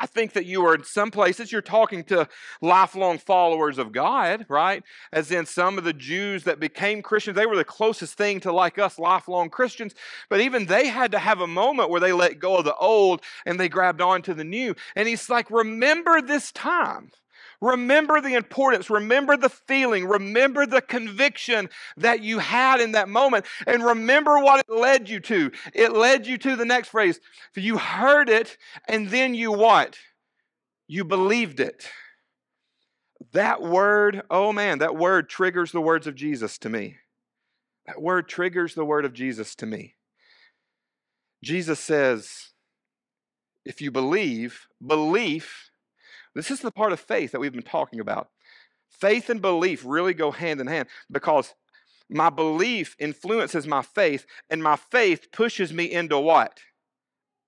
I 0.00 0.06
think 0.06 0.32
that 0.32 0.46
you 0.46 0.64
are 0.64 0.74
in 0.74 0.82
some 0.82 1.10
places 1.10 1.52
you're 1.52 1.60
talking 1.60 2.04
to 2.04 2.26
lifelong 2.62 3.18
followers 3.18 3.76
of 3.76 3.92
God, 3.92 4.46
right? 4.48 4.82
As 5.12 5.30
in 5.30 5.44
some 5.44 5.76
of 5.76 5.84
the 5.84 5.92
Jews 5.92 6.44
that 6.44 6.58
became 6.58 7.02
Christians, 7.02 7.36
they 7.36 7.44
were 7.44 7.56
the 7.56 7.64
closest 7.64 8.14
thing 8.14 8.40
to 8.40 8.52
like 8.52 8.78
us 8.78 8.98
lifelong 8.98 9.50
Christians, 9.50 9.94
but 10.30 10.40
even 10.40 10.64
they 10.64 10.88
had 10.88 11.12
to 11.12 11.18
have 11.18 11.42
a 11.42 11.46
moment 11.46 11.90
where 11.90 12.00
they 12.00 12.12
let 12.12 12.38
go 12.38 12.56
of 12.56 12.64
the 12.64 12.74
old 12.76 13.20
and 13.44 13.60
they 13.60 13.68
grabbed 13.68 14.00
on 14.00 14.22
to 14.22 14.32
the 14.32 14.42
new. 14.42 14.74
And 14.96 15.06
he's 15.06 15.28
like, 15.28 15.50
remember 15.50 16.22
this 16.22 16.50
time. 16.52 17.10
Remember 17.60 18.20
the 18.20 18.34
importance, 18.34 18.88
remember 18.88 19.36
the 19.36 19.50
feeling, 19.50 20.06
remember 20.06 20.64
the 20.64 20.80
conviction 20.80 21.68
that 21.98 22.22
you 22.22 22.38
had 22.38 22.80
in 22.80 22.92
that 22.92 23.08
moment, 23.08 23.44
and 23.66 23.84
remember 23.84 24.38
what 24.38 24.60
it 24.60 24.72
led 24.72 25.08
you 25.08 25.20
to. 25.20 25.50
It 25.74 25.92
led 25.92 26.26
you 26.26 26.38
to 26.38 26.56
the 26.56 26.64
next 26.64 26.88
phrase. 26.88 27.20
You 27.54 27.76
heard 27.76 28.30
it, 28.30 28.56
and 28.88 29.10
then 29.10 29.34
you 29.34 29.52
what? 29.52 29.98
You 30.88 31.04
believed 31.04 31.60
it. 31.60 31.88
That 33.32 33.60
word, 33.60 34.22
oh 34.30 34.52
man, 34.52 34.78
that 34.78 34.96
word 34.96 35.28
triggers 35.28 35.70
the 35.70 35.82
words 35.82 36.06
of 36.06 36.14
Jesus 36.14 36.56
to 36.58 36.70
me. 36.70 36.96
That 37.86 38.00
word 38.00 38.28
triggers 38.28 38.74
the 38.74 38.84
word 38.84 39.04
of 39.04 39.12
Jesus 39.12 39.54
to 39.56 39.66
me. 39.66 39.96
Jesus 41.44 41.78
says, 41.78 42.48
if 43.64 43.80
you 43.80 43.90
believe, 43.90 44.66
belief 44.84 45.69
this 46.34 46.50
is 46.50 46.60
the 46.60 46.70
part 46.70 46.92
of 46.92 47.00
faith 47.00 47.32
that 47.32 47.40
we've 47.40 47.52
been 47.52 47.62
talking 47.62 48.00
about. 48.00 48.28
Faith 48.90 49.30
and 49.30 49.40
belief 49.40 49.82
really 49.84 50.14
go 50.14 50.30
hand 50.30 50.60
in 50.60 50.66
hand 50.66 50.88
because 51.10 51.54
my 52.10 52.28
belief 52.28 52.96
influences 52.98 53.68
my 53.68 53.82
faith, 53.82 54.26
and 54.50 54.62
my 54.62 54.74
faith 54.76 55.30
pushes 55.32 55.72
me 55.72 55.84
into 55.84 56.18
what? 56.18 56.58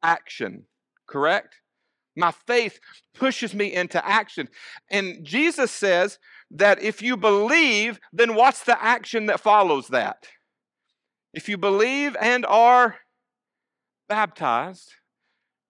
Action, 0.04 0.66
correct? 1.08 1.56
My 2.16 2.30
faith 2.30 2.78
pushes 3.14 3.54
me 3.54 3.72
into 3.72 4.06
action. 4.06 4.48
And 4.88 5.24
Jesus 5.24 5.72
says 5.72 6.18
that 6.52 6.80
if 6.80 7.02
you 7.02 7.16
believe, 7.16 7.98
then 8.12 8.34
what's 8.36 8.62
the 8.62 8.80
action 8.82 9.26
that 9.26 9.40
follows 9.40 9.88
that? 9.88 10.28
If 11.34 11.48
you 11.48 11.56
believe 11.56 12.16
and 12.20 12.46
are 12.46 12.96
baptized, 14.08 14.92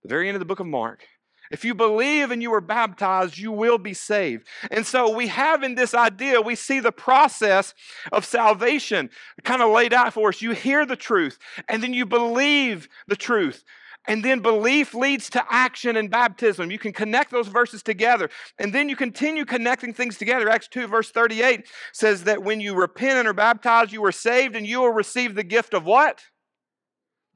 the 0.02 0.08
very 0.08 0.28
end 0.28 0.34
of 0.34 0.40
the 0.40 0.46
book 0.46 0.60
of 0.60 0.66
Mark, 0.66 1.06
if 1.52 1.64
you 1.64 1.74
believe 1.74 2.30
and 2.30 2.42
you 2.42 2.50
were 2.50 2.62
baptized, 2.62 3.36
you 3.36 3.52
will 3.52 3.78
be 3.78 3.92
saved. 3.92 4.48
And 4.70 4.86
so 4.86 5.14
we 5.14 5.28
have 5.28 5.62
in 5.62 5.74
this 5.74 5.94
idea, 5.94 6.40
we 6.40 6.54
see 6.54 6.80
the 6.80 6.90
process 6.90 7.74
of 8.10 8.24
salvation 8.24 9.10
kind 9.44 9.60
of 9.60 9.70
laid 9.70 9.92
out 9.92 10.14
for 10.14 10.30
us. 10.30 10.40
You 10.40 10.52
hear 10.52 10.86
the 10.86 10.96
truth, 10.96 11.38
and 11.68 11.82
then 11.82 11.92
you 11.92 12.06
believe 12.06 12.88
the 13.06 13.16
truth. 13.16 13.64
And 14.08 14.24
then 14.24 14.40
belief 14.40 14.94
leads 14.94 15.30
to 15.30 15.44
action 15.48 15.96
and 15.96 16.10
baptism. 16.10 16.70
You 16.70 16.78
can 16.78 16.92
connect 16.92 17.30
those 17.30 17.46
verses 17.46 17.82
together. 17.82 18.30
And 18.58 18.74
then 18.74 18.88
you 18.88 18.96
continue 18.96 19.44
connecting 19.44 19.92
things 19.92 20.18
together. 20.18 20.48
Acts 20.48 20.66
2, 20.68 20.88
verse 20.88 21.10
38 21.10 21.68
says 21.92 22.24
that 22.24 22.42
when 22.42 22.60
you 22.60 22.74
repent 22.74 23.18
and 23.18 23.28
are 23.28 23.32
baptized, 23.32 23.92
you 23.92 24.04
are 24.04 24.10
saved, 24.10 24.56
and 24.56 24.66
you 24.66 24.80
will 24.80 24.92
receive 24.92 25.34
the 25.34 25.44
gift 25.44 25.72
of 25.72 25.84
what? 25.84 26.22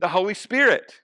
The 0.01 0.09
Holy 0.09 0.35
Spirit. 0.35 1.03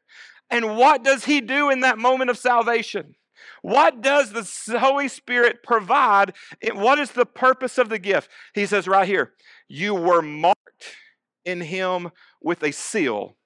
And 0.52 0.76
what 0.76 1.02
does 1.02 1.24
He 1.24 1.40
do 1.40 1.70
in 1.70 1.80
that 1.80 1.98
moment 1.98 2.30
of 2.30 2.36
salvation? 2.38 3.16
What 3.62 4.02
does 4.02 4.32
the 4.66 4.78
Holy 4.78 5.08
Spirit 5.08 5.62
provide? 5.64 6.34
What 6.74 6.98
is 6.98 7.12
the 7.12 7.26
purpose 7.26 7.78
of 7.78 7.88
the 7.88 7.98
gift? 7.98 8.30
He 8.54 8.66
says 8.66 8.86
right 8.86 9.08
here, 9.08 9.32
you 9.66 9.94
were 9.94 10.20
marked 10.20 10.96
in 11.44 11.62
Him 11.62 12.10
with 12.40 12.62
a 12.62 12.70
seal, 12.70 13.36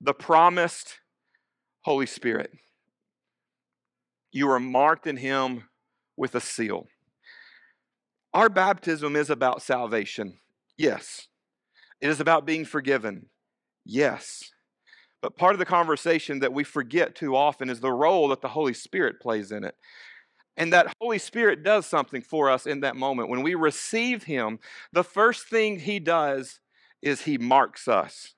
the 0.00 0.12
promised 0.12 0.98
Holy 1.82 2.06
Spirit. 2.06 2.50
You 4.32 4.50
are 4.50 4.60
marked 4.60 5.06
in 5.06 5.16
Him 5.16 5.68
with 6.16 6.34
a 6.34 6.40
seal. 6.40 6.88
Our 8.34 8.48
baptism 8.48 9.16
is 9.16 9.30
about 9.30 9.62
salvation. 9.62 10.38
Yes. 10.76 11.28
It 12.00 12.10
is 12.10 12.20
about 12.20 12.46
being 12.46 12.64
forgiven. 12.64 13.26
Yes. 13.84 14.50
But 15.20 15.36
part 15.36 15.54
of 15.54 15.58
the 15.58 15.64
conversation 15.64 16.40
that 16.40 16.52
we 16.52 16.64
forget 16.64 17.14
too 17.14 17.34
often 17.34 17.70
is 17.70 17.80
the 17.80 17.92
role 17.92 18.28
that 18.28 18.40
the 18.40 18.48
Holy 18.48 18.74
Spirit 18.74 19.20
plays 19.20 19.50
in 19.50 19.64
it. 19.64 19.74
And 20.56 20.72
that 20.72 20.92
Holy 21.00 21.18
Spirit 21.18 21.62
does 21.62 21.86
something 21.86 22.22
for 22.22 22.50
us 22.50 22.66
in 22.66 22.80
that 22.80 22.96
moment. 22.96 23.28
When 23.28 23.42
we 23.42 23.54
receive 23.54 24.24
Him, 24.24 24.58
the 24.92 25.04
first 25.04 25.48
thing 25.48 25.78
He 25.78 25.98
does 26.00 26.60
is 27.00 27.22
He 27.22 27.38
marks 27.38 27.86
us, 27.86 28.34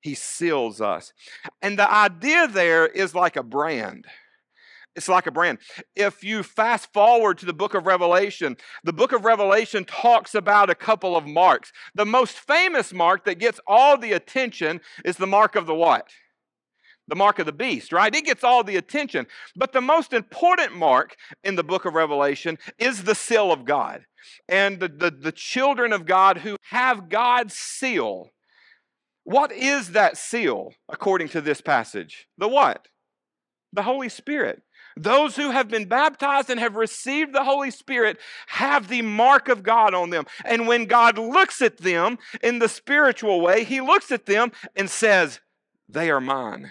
He 0.00 0.14
seals 0.14 0.80
us. 0.80 1.12
And 1.60 1.78
the 1.78 1.90
idea 1.90 2.48
there 2.48 2.86
is 2.86 3.14
like 3.14 3.36
a 3.36 3.42
brand. 3.42 4.06
It's 4.94 5.08
like 5.08 5.26
a 5.26 5.30
brand. 5.30 5.58
If 5.96 6.22
you 6.22 6.42
fast 6.42 6.92
forward 6.92 7.38
to 7.38 7.46
the 7.46 7.54
book 7.54 7.74
of 7.74 7.86
Revelation, 7.86 8.56
the 8.84 8.92
book 8.92 9.12
of 9.12 9.24
Revelation 9.24 9.84
talks 9.84 10.34
about 10.34 10.68
a 10.68 10.74
couple 10.74 11.16
of 11.16 11.26
marks. 11.26 11.72
The 11.94 12.04
most 12.04 12.38
famous 12.38 12.92
mark 12.92 13.24
that 13.24 13.38
gets 13.38 13.58
all 13.66 13.96
the 13.96 14.12
attention 14.12 14.80
is 15.04 15.16
the 15.16 15.26
mark 15.26 15.56
of 15.56 15.66
the 15.66 15.74
what? 15.74 16.08
The 17.08 17.16
mark 17.16 17.38
of 17.38 17.46
the 17.46 17.52
beast, 17.52 17.90
right? 17.92 18.14
It 18.14 18.26
gets 18.26 18.44
all 18.44 18.62
the 18.62 18.76
attention. 18.76 19.26
But 19.56 19.72
the 19.72 19.80
most 19.80 20.12
important 20.12 20.76
mark 20.76 21.16
in 21.42 21.56
the 21.56 21.64
book 21.64 21.86
of 21.86 21.94
Revelation 21.94 22.58
is 22.78 23.04
the 23.04 23.14
seal 23.14 23.50
of 23.50 23.64
God. 23.64 24.04
And 24.48 24.78
the, 24.78 24.88
the, 24.88 25.10
the 25.10 25.32
children 25.32 25.92
of 25.92 26.06
God 26.06 26.38
who 26.38 26.56
have 26.70 27.08
God's 27.08 27.54
seal. 27.54 28.30
What 29.24 29.52
is 29.52 29.92
that 29.92 30.18
seal 30.18 30.74
according 30.88 31.28
to 31.30 31.40
this 31.40 31.60
passage? 31.60 32.26
The 32.36 32.48
what? 32.48 32.88
The 33.72 33.82
Holy 33.82 34.08
Spirit. 34.08 34.62
Those 34.96 35.36
who 35.36 35.50
have 35.50 35.68
been 35.68 35.86
baptized 35.86 36.50
and 36.50 36.60
have 36.60 36.76
received 36.76 37.32
the 37.32 37.44
Holy 37.44 37.70
Spirit 37.70 38.18
have 38.46 38.88
the 38.88 39.02
mark 39.02 39.48
of 39.48 39.62
God 39.62 39.94
on 39.94 40.10
them. 40.10 40.26
And 40.44 40.66
when 40.66 40.86
God 40.86 41.18
looks 41.18 41.62
at 41.62 41.78
them 41.78 42.18
in 42.42 42.58
the 42.58 42.68
spiritual 42.68 43.40
way, 43.40 43.64
He 43.64 43.80
looks 43.80 44.10
at 44.12 44.26
them 44.26 44.52
and 44.76 44.88
says, 44.90 45.40
They 45.88 46.10
are 46.10 46.20
mine. 46.20 46.70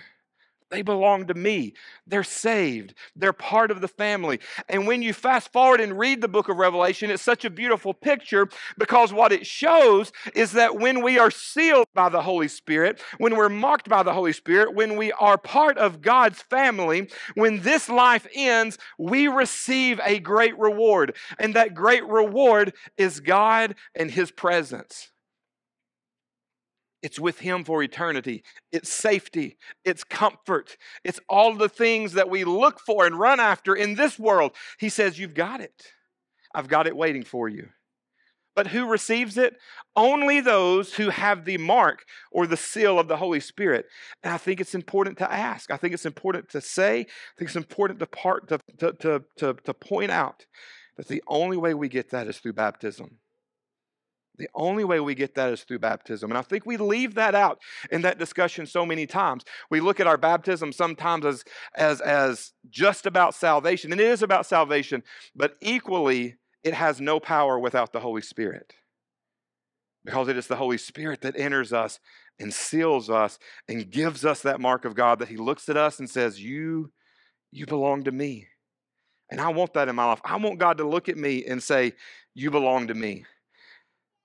They 0.72 0.82
belong 0.82 1.28
to 1.28 1.34
me. 1.34 1.74
They're 2.08 2.24
saved. 2.24 2.96
They're 3.16 3.34
part 3.34 3.72
of 3.72 3.82
the 3.82 3.90
family. 3.90 4.40
And 4.70 4.88
when 4.88 5.02
you 5.02 5.14
fast 5.14 5.52
forward 5.52 5.82
and 5.82 6.00
read 6.00 6.22
the 6.22 6.30
book 6.30 6.48
of 6.48 6.56
Revelation, 6.56 7.12
it's 7.12 7.22
such 7.22 7.44
a 7.44 7.50
beautiful 7.50 7.94
picture 7.94 8.48
because 8.78 9.12
what 9.12 9.34
it 9.34 9.46
shows 9.46 10.14
is 10.34 10.54
that 10.54 10.80
when 10.80 11.04
we 11.04 11.20
are 11.20 11.30
sealed 11.30 11.88
by 11.94 12.08
the 12.08 12.22
Holy 12.22 12.48
Spirit, 12.48 13.02
when 13.18 13.36
we're 13.36 13.50
marked 13.50 13.90
by 13.90 14.02
the 14.02 14.14
Holy 14.14 14.32
Spirit, 14.32 14.74
when 14.74 14.96
we 14.96 15.12
are 15.12 15.38
part 15.38 15.78
of 15.78 16.02
God's 16.02 16.42
family, 16.42 17.10
when 17.36 17.60
this 17.60 17.90
life 17.90 18.26
ends, 18.34 18.78
we 18.98 19.28
receive 19.28 20.00
a 20.06 20.20
great 20.20 20.58
reward. 20.58 21.18
And 21.38 21.54
that 21.56 21.74
great 21.74 22.06
reward 22.06 22.74
is 22.98 23.20
God 23.20 23.76
and 23.94 24.10
His 24.10 24.32
presence. 24.32 25.11
It's 27.02 27.20
with 27.20 27.40
Him 27.40 27.64
for 27.64 27.82
eternity. 27.82 28.44
It's 28.72 28.92
safety. 28.92 29.58
It's 29.84 30.04
comfort. 30.04 30.78
It's 31.04 31.20
all 31.28 31.56
the 31.56 31.70
things 31.70 32.14
that 32.14 32.30
we 32.30 32.44
look 32.44 32.80
for 32.80 33.06
and 33.06 33.20
run 33.20 33.40
after 33.40 33.76
in 33.76 33.96
this 33.96 34.20
world. 34.20 34.56
He 34.80 34.90
says, 34.90 35.20
You've 35.20 35.34
got 35.34 35.62
it. 35.62 35.94
I've 36.54 36.68
got 36.68 36.88
it 36.88 36.96
waiting 36.96 37.24
for 37.24 37.48
you. 37.48 37.70
But 38.56 38.68
who 38.68 38.90
receives 38.90 39.38
it? 39.38 39.56
Only 39.96 40.42
those 40.42 40.96
who 40.96 41.10
have 41.10 41.46
the 41.46 41.58
mark 41.58 42.04
or 42.32 42.46
the 42.46 42.58
seal 42.58 43.00
of 43.00 43.08
the 43.08 43.18
Holy 43.18 43.40
Spirit. 43.40 43.86
And 44.24 44.34
I 44.34 44.38
think 44.38 44.60
it's 44.60 44.76
important 44.76 45.18
to 45.20 45.32
ask. 45.32 45.72
I 45.72 45.78
think 45.78 45.94
it's 45.94 46.06
important 46.06 46.50
to 46.50 46.60
say. 46.60 47.00
I 47.00 47.34
think 47.38 47.50
it's 47.50 47.56
important 47.56 48.00
to, 48.00 48.08
part, 48.08 48.50
to, 48.50 48.60
to, 48.80 49.24
to, 49.38 49.54
to, 49.54 49.74
point 49.74 50.12
out 50.12 50.46
that 50.98 51.08
the 51.08 51.24
only 51.28 51.56
way 51.56 51.74
we 51.74 51.88
get 51.88 52.10
that 52.10 52.28
is 52.28 52.40
through 52.40 52.54
baptism. 52.54 53.20
The 54.42 54.50
only 54.56 54.84
way 54.84 55.00
we 55.00 55.14
get 55.14 55.36
that 55.36 55.54
is 55.54 55.62
through 55.62 55.78
baptism. 55.78 56.32
And 56.32 56.38
I 56.38 56.42
think 56.42 56.66
we 56.66 56.76
leave 56.76 57.14
that 57.14 57.36
out 57.36 57.62
in 57.92 58.02
that 58.02 58.18
discussion 58.18 58.66
so 58.66 58.88
many 58.88 59.06
times. 59.06 59.44
We 59.70 59.82
look 59.82 60.00
at 60.00 60.08
our 60.08 60.18
baptism 60.18 60.74
sometimes 60.74 61.28
as, 61.28 61.44
as, 61.76 62.02
as 62.02 62.52
just 62.68 63.06
about 63.06 63.36
salvation, 63.36 63.92
and 63.92 64.02
it 64.02 64.08
is 64.08 64.24
about 64.24 64.48
salvation, 64.48 65.04
but 65.36 65.58
equally, 65.62 66.38
it 66.64 66.74
has 66.74 67.00
no 67.00 67.20
power 67.20 67.60
without 67.60 67.94
the 67.94 68.00
Holy 68.00 68.24
Spirit. 68.24 68.74
Because 70.04 70.28
it 70.28 70.38
is 70.38 70.48
the 70.48 70.56
Holy 70.56 70.80
Spirit 70.80 71.22
that 71.22 71.38
enters 71.38 71.72
us 71.72 72.00
and 72.40 72.52
seals 72.52 73.12
us 73.12 73.38
and 73.68 73.92
gives 73.92 74.26
us 74.26 74.42
that 74.42 74.60
mark 74.60 74.86
of 74.86 74.96
God 74.96 75.20
that 75.20 75.28
He 75.28 75.38
looks 75.38 75.70
at 75.70 75.78
us 75.78 76.00
and 76.00 76.10
says, 76.10 76.42
You, 76.42 76.92
you 77.52 77.68
belong 77.68 78.06
to 78.06 78.12
me. 78.12 78.48
And 79.30 79.40
I 79.40 79.50
want 79.50 79.76
that 79.76 79.88
in 79.88 79.96
my 79.96 80.06
life. 80.06 80.22
I 80.26 80.38
want 80.38 80.58
God 80.58 80.80
to 80.80 80.84
look 80.84 81.10
at 81.10 81.18
me 81.18 81.46
and 81.46 81.62
say, 81.62 81.94
You 82.34 82.50
belong 82.50 82.88
to 82.88 82.96
me. 82.96 83.26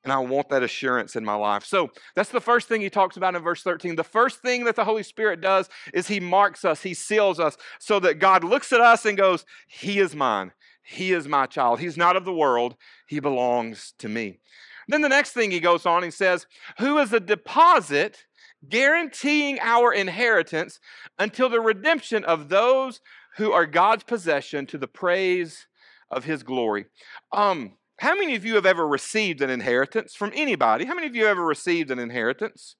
And 0.06 0.12
I 0.12 0.18
want 0.18 0.50
that 0.50 0.62
assurance 0.62 1.16
in 1.16 1.24
my 1.24 1.34
life. 1.34 1.64
So 1.64 1.90
that's 2.14 2.28
the 2.28 2.40
first 2.40 2.68
thing 2.68 2.80
he 2.80 2.88
talks 2.88 3.16
about 3.16 3.34
in 3.34 3.42
verse 3.42 3.64
13. 3.64 3.96
The 3.96 4.04
first 4.04 4.38
thing 4.40 4.62
that 4.62 4.76
the 4.76 4.84
Holy 4.84 5.02
Spirit 5.02 5.40
does 5.40 5.68
is 5.92 6.06
he 6.06 6.20
marks 6.20 6.64
us, 6.64 6.80
he 6.80 6.94
seals 6.94 7.40
us, 7.40 7.56
so 7.80 7.98
that 7.98 8.20
God 8.20 8.44
looks 8.44 8.72
at 8.72 8.80
us 8.80 9.04
and 9.04 9.18
goes, 9.18 9.44
He 9.66 9.98
is 9.98 10.14
mine. 10.14 10.52
He 10.84 11.12
is 11.12 11.26
my 11.26 11.46
child. 11.46 11.80
He's 11.80 11.96
not 11.96 12.14
of 12.14 12.24
the 12.24 12.32
world. 12.32 12.76
He 13.08 13.18
belongs 13.18 13.94
to 13.98 14.08
me. 14.08 14.38
Then 14.86 15.00
the 15.00 15.08
next 15.08 15.32
thing 15.32 15.50
he 15.50 15.58
goes 15.58 15.84
on, 15.84 16.04
he 16.04 16.12
says, 16.12 16.46
Who 16.78 16.98
is 16.98 17.12
a 17.12 17.18
deposit 17.18 18.26
guaranteeing 18.68 19.58
our 19.60 19.92
inheritance 19.92 20.78
until 21.18 21.48
the 21.48 21.60
redemption 21.60 22.24
of 22.24 22.48
those 22.48 23.00
who 23.38 23.50
are 23.50 23.66
God's 23.66 24.04
possession 24.04 24.66
to 24.66 24.78
the 24.78 24.86
praise 24.86 25.66
of 26.12 26.22
his 26.22 26.44
glory. 26.44 26.86
Um, 27.32 27.72
how 27.98 28.14
many 28.14 28.34
of 28.34 28.44
you 28.44 28.54
have 28.56 28.66
ever 28.66 28.86
received 28.86 29.40
an 29.40 29.50
inheritance 29.50 30.14
from 30.14 30.32
anybody? 30.34 30.84
How 30.84 30.94
many 30.94 31.06
of 31.06 31.16
you 31.16 31.22
have 31.22 31.32
ever 31.32 31.44
received 31.44 31.90
an 31.90 31.98
inheritance? 31.98 32.76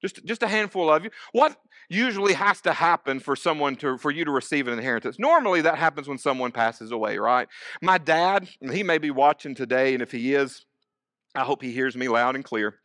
Just, 0.00 0.24
just 0.24 0.42
a 0.42 0.48
handful 0.48 0.90
of 0.90 1.04
you. 1.04 1.10
What 1.32 1.56
usually 1.88 2.34
has 2.34 2.60
to 2.62 2.72
happen 2.72 3.18
for 3.18 3.34
someone 3.34 3.74
to 3.76 3.98
for 3.98 4.10
you 4.10 4.24
to 4.24 4.30
receive 4.30 4.68
an 4.68 4.74
inheritance? 4.74 5.18
Normally 5.18 5.60
that 5.62 5.76
happens 5.76 6.08
when 6.08 6.18
someone 6.18 6.52
passes 6.52 6.92
away, 6.92 7.18
right? 7.18 7.48
My 7.82 7.98
dad, 7.98 8.48
he 8.72 8.82
may 8.82 8.98
be 8.98 9.10
watching 9.10 9.54
today, 9.54 9.94
and 9.94 10.02
if 10.02 10.12
he 10.12 10.34
is, 10.34 10.64
I 11.34 11.44
hope 11.44 11.62
he 11.62 11.72
hears 11.72 11.96
me 11.96 12.08
loud 12.08 12.36
and 12.36 12.44
clear. 12.44 12.76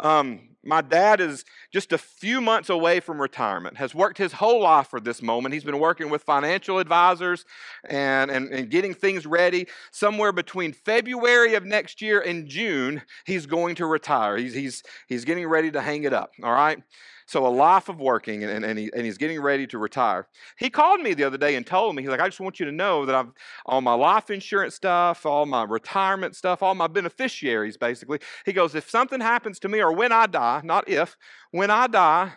Um, 0.00 0.48
my 0.64 0.82
dad 0.82 1.20
is 1.20 1.44
just 1.72 1.92
a 1.92 1.98
few 1.98 2.40
months 2.40 2.68
away 2.68 3.00
from 3.00 3.20
retirement, 3.20 3.78
has 3.78 3.94
worked 3.94 4.18
his 4.18 4.32
whole 4.32 4.62
life 4.62 4.88
for 4.88 5.00
this 5.00 5.22
moment. 5.22 5.54
He's 5.54 5.64
been 5.64 5.78
working 5.78 6.10
with 6.10 6.22
financial 6.24 6.78
advisors 6.78 7.44
and, 7.88 8.30
and, 8.30 8.52
and 8.52 8.68
getting 8.68 8.92
things 8.92 9.24
ready. 9.24 9.66
Somewhere 9.92 10.32
between 10.32 10.72
February 10.72 11.54
of 11.54 11.64
next 11.64 12.02
year 12.02 12.20
and 12.20 12.48
June, 12.48 13.02
he's 13.24 13.46
going 13.46 13.76
to 13.76 13.86
retire. 13.86 14.36
He's, 14.36 14.54
he's, 14.54 14.82
he's 15.06 15.24
getting 15.24 15.46
ready 15.46 15.70
to 15.70 15.80
hang 15.80 16.04
it 16.04 16.12
up, 16.12 16.32
all 16.42 16.52
right? 16.52 16.82
So 17.28 17.46
a 17.46 17.48
life 17.48 17.90
of 17.90 18.00
working, 18.00 18.42
and, 18.42 18.64
and, 18.64 18.78
he, 18.78 18.90
and 18.96 19.04
he's 19.04 19.18
getting 19.18 19.38
ready 19.38 19.66
to 19.66 19.76
retire. 19.76 20.26
He 20.56 20.70
called 20.70 21.02
me 21.02 21.12
the 21.12 21.24
other 21.24 21.36
day 21.36 21.56
and 21.56 21.66
told 21.66 21.94
me, 21.94 22.02
he's 22.02 22.10
like, 22.10 22.20
I 22.20 22.26
just 22.26 22.40
want 22.40 22.58
you 22.58 22.64
to 22.64 22.72
know 22.72 23.04
that 23.04 23.14
I've 23.14 23.28
all 23.66 23.82
my 23.82 23.92
life 23.92 24.30
insurance 24.30 24.74
stuff, 24.74 25.26
all 25.26 25.44
my 25.44 25.64
retirement 25.64 26.34
stuff, 26.36 26.62
all 26.62 26.74
my 26.74 26.86
beneficiaries, 26.86 27.76
basically. 27.76 28.20
He 28.46 28.54
goes, 28.54 28.74
if 28.74 28.88
something 28.88 29.20
happens 29.20 29.58
to 29.58 29.68
me 29.68 29.82
or 29.82 29.92
when 29.92 30.10
I 30.10 30.26
die, 30.26 30.62
not 30.64 30.88
if, 30.88 31.18
when 31.50 31.70
I 31.70 31.86
die, 31.86 32.32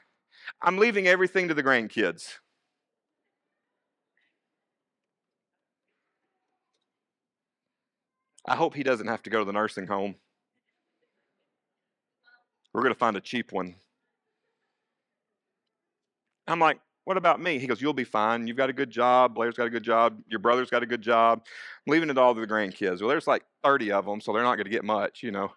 I'm 0.62 0.78
leaving 0.78 1.08
everything 1.08 1.48
to 1.48 1.54
the 1.54 1.64
grandkids. 1.64 2.34
I 8.46 8.58
hope 8.58 8.76
he 8.76 8.84
doesn't 8.84 9.08
have 9.08 9.24
to 9.24 9.30
go 9.30 9.40
to 9.40 9.46
the 9.46 9.54
nursing 9.54 9.88
home. 9.88 10.16
We're 12.74 12.82
going 12.82 12.94
to 12.94 13.00
find 13.00 13.16
a 13.16 13.22
cheap 13.22 13.54
one. 13.54 13.76
I'm 16.48 16.60
like, 16.60 16.80
what 17.04 17.18
about 17.18 17.42
me? 17.42 17.60
He 17.60 17.68
goes, 17.68 17.82
You'll 17.82 17.94
be 17.94 18.04
fine. 18.04 18.48
You've 18.48 18.58
got 18.58 18.70
a 18.70 18.74
good 18.74 18.92
job. 18.92 19.36
Blair's 19.36 19.56
got 19.56 19.68
a 19.68 19.72
good 19.72 19.84
job. 19.84 20.22
Your 20.28 20.40
brother's 20.40 20.70
got 20.70 20.84
a 20.84 20.86
good 20.86 21.02
job. 21.02 21.42
I'm 21.86 21.92
leaving 21.92 22.10
it 22.10 22.18
all 22.18 22.36
to 22.36 22.42
the 22.42 22.48
grandkids. 22.48 23.00
Well, 23.00 23.10
there's 23.10 23.28
like 23.28 23.44
30 23.64 23.92
of 23.92 24.06
them, 24.06 24.22
so 24.22 24.34
they're 24.34 24.44
not 24.44 24.56
going 24.56 24.66
to 24.66 24.72
get 24.72 24.84
much, 24.84 25.24
you 25.24 25.32
know. 25.32 25.52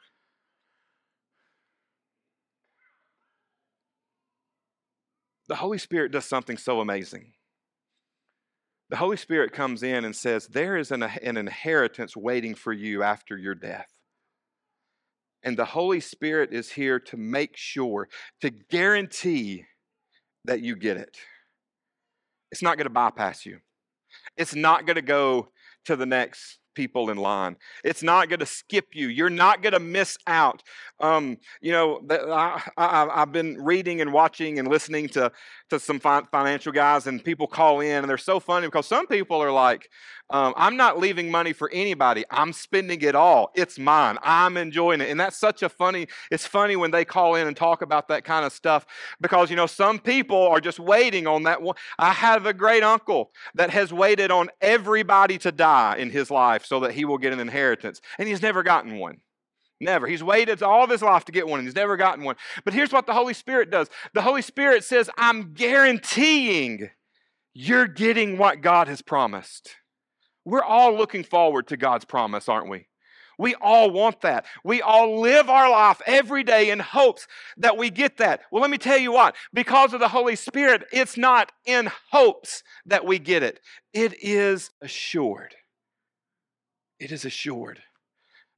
The 5.48 5.56
Holy 5.56 5.78
Spirit 5.78 6.12
does 6.12 6.24
something 6.24 6.56
so 6.56 6.80
amazing. 6.80 7.32
The 8.88 8.96
Holy 8.96 9.16
Spirit 9.16 9.52
comes 9.52 9.82
in 9.82 10.04
and 10.04 10.16
says, 10.16 10.46
There 10.46 10.76
is 10.76 10.90
an, 10.90 11.02
an 11.02 11.36
inheritance 11.36 12.16
waiting 12.16 12.54
for 12.54 12.72
you 12.72 13.02
after 13.02 13.36
your 13.36 13.54
death. 13.54 13.88
And 15.42 15.58
the 15.58 15.66
Holy 15.66 16.00
Spirit 16.00 16.54
is 16.54 16.72
here 16.72 16.98
to 16.98 17.18
make 17.18 17.54
sure, 17.54 18.08
to 18.40 18.48
guarantee 18.50 19.66
that 20.44 20.60
you 20.60 20.76
get 20.76 20.96
it. 20.96 21.16
It's 22.52 22.62
not 22.62 22.76
going 22.76 22.86
to 22.86 22.90
bypass 22.90 23.44
you. 23.44 23.58
It's 24.36 24.54
not 24.54 24.86
going 24.86 24.96
to 24.96 25.02
go 25.02 25.48
to 25.86 25.96
the 25.96 26.06
next 26.06 26.58
people 26.74 27.10
in 27.10 27.16
line. 27.16 27.56
It's 27.82 28.02
not 28.02 28.28
going 28.28 28.40
to 28.40 28.46
skip 28.46 28.88
you. 28.92 29.08
You're 29.08 29.30
not 29.30 29.62
going 29.62 29.72
to 29.72 29.80
miss 29.80 30.18
out. 30.26 30.62
Um, 31.00 31.38
you 31.60 31.72
know, 31.72 32.00
I, 32.10 32.60
have 32.76 33.32
been 33.32 33.62
reading 33.62 34.00
and 34.00 34.12
watching 34.12 34.58
and 34.58 34.68
listening 34.68 35.08
to, 35.10 35.32
to 35.70 35.78
some 35.80 36.00
financial 36.00 36.72
guys, 36.72 37.06
and 37.06 37.22
people 37.22 37.46
call 37.46 37.80
in, 37.80 37.98
and 37.98 38.08
they're 38.08 38.18
so 38.18 38.40
funny 38.40 38.66
because 38.66 38.86
some 38.86 39.06
people 39.06 39.42
are 39.42 39.52
like, 39.52 39.88
um, 40.30 40.54
I'm 40.56 40.76
not 40.76 40.98
leaving 40.98 41.30
money 41.30 41.52
for 41.52 41.70
anybody. 41.70 42.24
I'm 42.30 42.52
spending 42.52 43.02
it 43.02 43.14
all. 43.14 43.50
It's 43.54 43.78
mine. 43.78 44.16
I'm 44.22 44.56
enjoying 44.56 45.00
it. 45.00 45.10
And 45.10 45.20
that's 45.20 45.36
such 45.36 45.62
a 45.62 45.68
funny, 45.68 46.08
it's 46.30 46.46
funny 46.46 46.76
when 46.76 46.90
they 46.90 47.04
call 47.04 47.34
in 47.34 47.46
and 47.46 47.56
talk 47.56 47.82
about 47.82 48.08
that 48.08 48.24
kind 48.24 48.46
of 48.46 48.52
stuff 48.52 48.86
because, 49.20 49.50
you 49.50 49.56
know, 49.56 49.66
some 49.66 49.98
people 49.98 50.48
are 50.48 50.60
just 50.60 50.80
waiting 50.80 51.26
on 51.26 51.42
that 51.42 51.60
one. 51.60 51.76
I 51.98 52.12
have 52.12 52.46
a 52.46 52.54
great 52.54 52.82
uncle 52.82 53.32
that 53.54 53.70
has 53.70 53.92
waited 53.92 54.30
on 54.30 54.48
everybody 54.62 55.36
to 55.38 55.52
die 55.52 55.96
in 55.96 56.10
his 56.10 56.30
life 56.30 56.64
so 56.64 56.80
that 56.80 56.92
he 56.92 57.04
will 57.04 57.18
get 57.18 57.34
an 57.34 57.40
inheritance. 57.40 58.00
And 58.18 58.26
he's 58.26 58.42
never 58.42 58.62
gotten 58.62 58.98
one. 58.98 59.18
Never. 59.78 60.06
He's 60.06 60.24
waited 60.24 60.62
all 60.62 60.84
of 60.84 60.90
his 60.90 61.02
life 61.02 61.26
to 61.26 61.32
get 61.32 61.46
one 61.46 61.58
and 61.58 61.68
he's 61.68 61.76
never 61.76 61.98
gotten 61.98 62.24
one. 62.24 62.36
But 62.64 62.72
here's 62.72 62.92
what 62.92 63.06
the 63.06 63.12
Holy 63.12 63.34
Spirit 63.34 63.70
does 63.70 63.90
the 64.14 64.22
Holy 64.22 64.40
Spirit 64.40 64.84
says, 64.84 65.10
I'm 65.18 65.52
guaranteeing 65.52 66.88
you're 67.52 67.86
getting 67.86 68.38
what 68.38 68.62
God 68.62 68.88
has 68.88 69.02
promised. 69.02 69.76
We're 70.44 70.62
all 70.62 70.96
looking 70.96 71.24
forward 71.24 71.68
to 71.68 71.76
God's 71.76 72.04
promise, 72.04 72.48
aren't 72.48 72.68
we? 72.68 72.86
We 73.38 73.54
all 73.56 73.90
want 73.90 74.20
that. 74.20 74.46
We 74.62 74.80
all 74.80 75.20
live 75.20 75.50
our 75.50 75.70
life 75.70 76.00
every 76.06 76.44
day 76.44 76.70
in 76.70 76.78
hopes 76.78 77.26
that 77.56 77.76
we 77.76 77.90
get 77.90 78.18
that. 78.18 78.42
Well, 78.50 78.62
let 78.62 78.70
me 78.70 78.78
tell 78.78 78.98
you 78.98 79.12
what, 79.12 79.34
because 79.52 79.92
of 79.92 80.00
the 80.00 80.08
Holy 80.08 80.36
Spirit, 80.36 80.84
it's 80.92 81.16
not 81.16 81.50
in 81.64 81.90
hopes 82.12 82.62
that 82.86 83.04
we 83.04 83.18
get 83.18 83.42
it, 83.42 83.60
it 83.92 84.14
is 84.22 84.70
assured. 84.80 85.54
It 87.00 87.10
is 87.10 87.24
assured. 87.24 87.80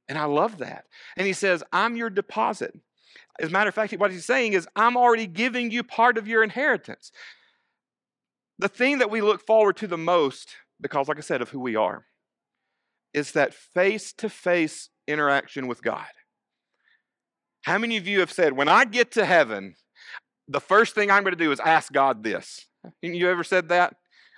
And 0.07 0.17
I 0.17 0.25
love 0.25 0.59
that. 0.59 0.85
And 1.17 1.27
he 1.27 1.33
says, 1.33 1.63
I'm 1.73 1.95
your 1.95 2.09
deposit. 2.09 2.73
As 3.39 3.49
a 3.49 3.51
matter 3.51 3.69
of 3.69 3.75
fact, 3.75 3.93
what 3.93 4.11
he's 4.11 4.25
saying 4.25 4.53
is, 4.53 4.67
I'm 4.75 4.95
already 4.95 5.27
giving 5.27 5.69
you 5.69 5.83
part 5.83 6.17
of 6.17 6.27
your 6.27 6.43
inheritance. 6.43 7.11
The 8.59 8.69
thing 8.69 8.99
that 8.99 9.11
we 9.11 9.21
look 9.21 9.45
forward 9.45 9.75
to 9.77 9.87
the 9.87 9.97
most 9.97 10.55
because, 10.79 11.07
like 11.07 11.17
I 11.17 11.21
said, 11.21 11.41
of 11.41 11.49
who 11.49 11.59
we 11.59 11.75
are, 11.75 12.05
is 13.13 13.31
that 13.31 13.53
face 13.53 14.13
to 14.13 14.29
face 14.29 14.89
interaction 15.07 15.67
with 15.67 15.81
God. 15.81 16.05
How 17.63 17.77
many 17.77 17.97
of 17.97 18.07
you 18.07 18.19
have 18.19 18.31
said, 18.31 18.53
when 18.53 18.69
I 18.69 18.85
get 18.85 19.11
to 19.13 19.25
heaven, 19.25 19.75
the 20.47 20.61
first 20.61 20.95
thing 20.95 21.11
I'm 21.11 21.23
going 21.23 21.35
to 21.35 21.43
do 21.43 21.51
is 21.51 21.59
ask 21.59 21.91
God 21.91 22.23
this? 22.23 22.65
You 23.01 23.29
ever 23.29 23.43
said 23.43 23.67
that? 23.69 23.95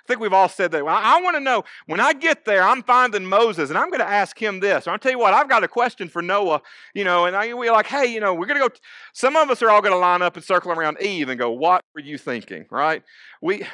Think 0.10 0.20
we've 0.20 0.34
all 0.34 0.50
said 0.50 0.72
that. 0.72 0.84
Well, 0.84 1.00
I, 1.00 1.22
want 1.22 1.36
to 1.36 1.40
know 1.40 1.64
when 1.86 2.00
I 2.00 2.14
get 2.14 2.44
there, 2.44 2.64
I'm 2.64 2.82
finding 2.82 3.26
Moses 3.26 3.70
and 3.70 3.78
I'm 3.78 3.90
going 3.90 4.00
to 4.00 4.10
ask 4.10 4.38
him 4.42 4.60
this. 4.60 4.88
I'll 4.88 4.98
tell 4.98 5.12
you 5.12 5.20
what, 5.20 5.36
I've 5.36 5.48
got 5.48 5.64
a 5.64 5.68
question 5.68 6.10
for 6.10 6.24
Noah, 6.24 6.64
you 6.96 7.04
know, 7.04 7.26
and 7.26 7.36
I, 7.36 7.54
we're 7.54 7.72
like, 7.72 7.86
hey, 7.86 8.08
you 8.08 8.20
know, 8.20 8.34
we're 8.34 8.48
going 8.48 8.60
to 8.60 8.68
go. 8.68 8.76
Some 9.14 9.36
of 9.36 9.52
us 9.52 9.62
are 9.62 9.70
all 9.70 9.82
going 9.82 9.94
to 9.94 10.00
line 10.00 10.24
up 10.24 10.36
and 10.36 10.44
circle 10.44 10.72
around 10.72 10.98
Eve 11.00 11.30
and 11.30 11.40
go, 11.40 11.52
what 11.52 11.84
were 11.94 12.02
you 12.02 12.18
thinking, 12.18 12.66
right? 12.72 13.04
We, 13.40 13.68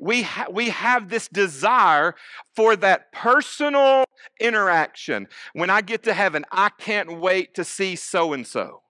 we, 0.00 0.22
ha- 0.22 0.46
we 0.50 0.70
have 0.70 1.10
this 1.10 1.28
desire 1.28 2.14
for 2.56 2.74
that 2.76 3.12
personal 3.12 4.06
interaction. 4.40 5.28
When 5.52 5.68
I 5.68 5.82
get 5.82 6.04
to 6.04 6.14
heaven, 6.14 6.46
I 6.50 6.70
can't 6.70 7.20
wait 7.20 7.54
to 7.56 7.64
see 7.64 7.96
so 7.96 8.32
and 8.32 8.46
so. 8.46 8.80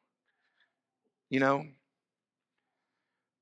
You 1.31 1.41
know? 1.41 1.65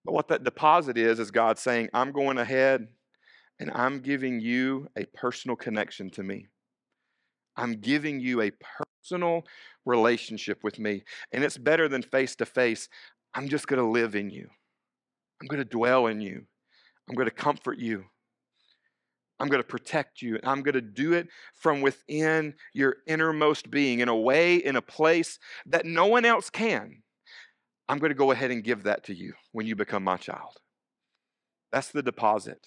But 0.06 0.14
what 0.14 0.28
that 0.28 0.44
deposit 0.44 0.96
is, 0.96 1.18
is 1.18 1.30
God 1.30 1.58
saying, 1.58 1.90
I'm 1.92 2.12
going 2.12 2.38
ahead 2.38 2.88
and 3.60 3.70
I'm 3.74 4.00
giving 4.00 4.40
you 4.40 4.88
a 4.96 5.04
personal 5.04 5.54
connection 5.54 6.08
to 6.10 6.22
me. 6.22 6.46
I'm 7.56 7.74
giving 7.74 8.18
you 8.18 8.40
a 8.40 8.52
personal 9.04 9.44
relationship 9.84 10.64
with 10.64 10.78
me. 10.78 11.04
And 11.30 11.44
it's 11.44 11.58
better 11.58 11.86
than 11.86 12.02
face 12.02 12.34
to 12.36 12.46
face. 12.46 12.88
I'm 13.34 13.48
just 13.48 13.66
going 13.66 13.80
to 13.80 13.86
live 13.86 14.14
in 14.16 14.30
you. 14.30 14.48
I'm 15.40 15.46
going 15.46 15.62
to 15.62 15.68
dwell 15.68 16.06
in 16.06 16.22
you. 16.22 16.46
I'm 17.08 17.14
going 17.14 17.28
to 17.28 17.34
comfort 17.34 17.78
you. 17.78 18.06
I'm 19.38 19.48
going 19.48 19.62
to 19.62 19.68
protect 19.68 20.22
you. 20.22 20.36
And 20.36 20.46
I'm 20.46 20.62
going 20.62 20.74
to 20.74 20.80
do 20.80 21.12
it 21.12 21.28
from 21.54 21.82
within 21.82 22.54
your 22.72 22.96
innermost 23.06 23.70
being 23.70 24.00
in 24.00 24.08
a 24.08 24.16
way, 24.16 24.56
in 24.56 24.76
a 24.76 24.82
place 24.82 25.38
that 25.66 25.84
no 25.84 26.06
one 26.06 26.24
else 26.24 26.48
can. 26.48 27.02
I'm 27.88 27.98
going 27.98 28.10
to 28.10 28.16
go 28.16 28.30
ahead 28.30 28.50
and 28.50 28.64
give 28.64 28.84
that 28.84 29.04
to 29.04 29.14
you 29.14 29.34
when 29.52 29.66
you 29.66 29.76
become 29.76 30.04
my 30.04 30.16
child. 30.16 30.56
That's 31.72 31.88
the 31.88 32.02
deposit. 32.02 32.66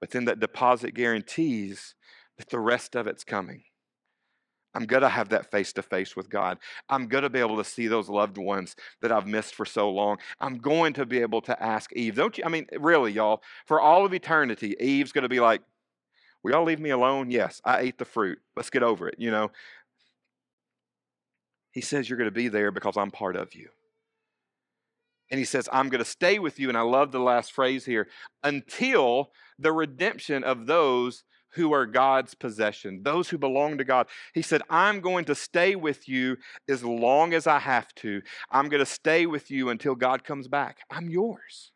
But 0.00 0.10
then 0.10 0.24
that 0.24 0.40
deposit 0.40 0.94
guarantees 0.94 1.94
that 2.38 2.48
the 2.50 2.58
rest 2.58 2.94
of 2.94 3.06
it's 3.06 3.24
coming. 3.24 3.64
I'm 4.72 4.86
going 4.86 5.02
to 5.02 5.08
have 5.08 5.30
that 5.30 5.50
face 5.50 5.72
to 5.74 5.82
face 5.82 6.14
with 6.14 6.30
God. 6.30 6.58
I'm 6.88 7.08
going 7.08 7.22
to 7.22 7.30
be 7.30 7.40
able 7.40 7.56
to 7.56 7.64
see 7.64 7.88
those 7.88 8.08
loved 8.08 8.38
ones 8.38 8.76
that 9.02 9.10
I've 9.10 9.26
missed 9.26 9.54
for 9.54 9.64
so 9.64 9.90
long. 9.90 10.18
I'm 10.40 10.58
going 10.58 10.92
to 10.94 11.04
be 11.04 11.18
able 11.18 11.40
to 11.42 11.62
ask 11.62 11.92
Eve. 11.92 12.14
Don't 12.14 12.38
you? 12.38 12.44
I 12.46 12.48
mean, 12.48 12.66
really, 12.78 13.12
y'all, 13.12 13.42
for 13.66 13.80
all 13.80 14.06
of 14.06 14.14
eternity, 14.14 14.76
Eve's 14.78 15.12
going 15.12 15.22
to 15.22 15.28
be 15.28 15.40
like, 15.40 15.62
Will 16.42 16.52
y'all 16.52 16.64
leave 16.64 16.80
me 16.80 16.90
alone? 16.90 17.30
Yes, 17.30 17.60
I 17.66 17.80
ate 17.80 17.98
the 17.98 18.06
fruit. 18.06 18.38
Let's 18.56 18.70
get 18.70 18.82
over 18.82 19.06
it, 19.08 19.16
you 19.18 19.30
know. 19.30 19.50
He 21.70 21.82
says, 21.82 22.08
You're 22.08 22.18
going 22.18 22.30
to 22.30 22.34
be 22.34 22.48
there 22.48 22.70
because 22.70 22.96
I'm 22.96 23.10
part 23.10 23.36
of 23.36 23.54
you. 23.54 23.68
And 25.30 25.38
he 25.38 25.44
says, 25.44 25.68
I'm 25.72 25.88
going 25.88 26.02
to 26.02 26.10
stay 26.10 26.38
with 26.38 26.58
you. 26.58 26.68
And 26.68 26.76
I 26.76 26.82
love 26.82 27.12
the 27.12 27.20
last 27.20 27.52
phrase 27.52 27.84
here 27.84 28.08
until 28.42 29.30
the 29.58 29.72
redemption 29.72 30.42
of 30.42 30.66
those 30.66 31.24
who 31.54 31.72
are 31.72 31.86
God's 31.86 32.34
possession, 32.34 33.02
those 33.02 33.28
who 33.28 33.38
belong 33.38 33.78
to 33.78 33.84
God. 33.84 34.06
He 34.34 34.42
said, 34.42 34.62
I'm 34.70 35.00
going 35.00 35.24
to 35.26 35.34
stay 35.34 35.74
with 35.74 36.08
you 36.08 36.36
as 36.68 36.84
long 36.84 37.34
as 37.34 37.46
I 37.46 37.58
have 37.58 37.92
to. 37.96 38.22
I'm 38.50 38.68
going 38.68 38.80
to 38.80 38.86
stay 38.86 39.26
with 39.26 39.50
you 39.50 39.68
until 39.68 39.94
God 39.94 40.24
comes 40.24 40.48
back. 40.48 40.78
I'm 40.90 41.10
yours. 41.10 41.72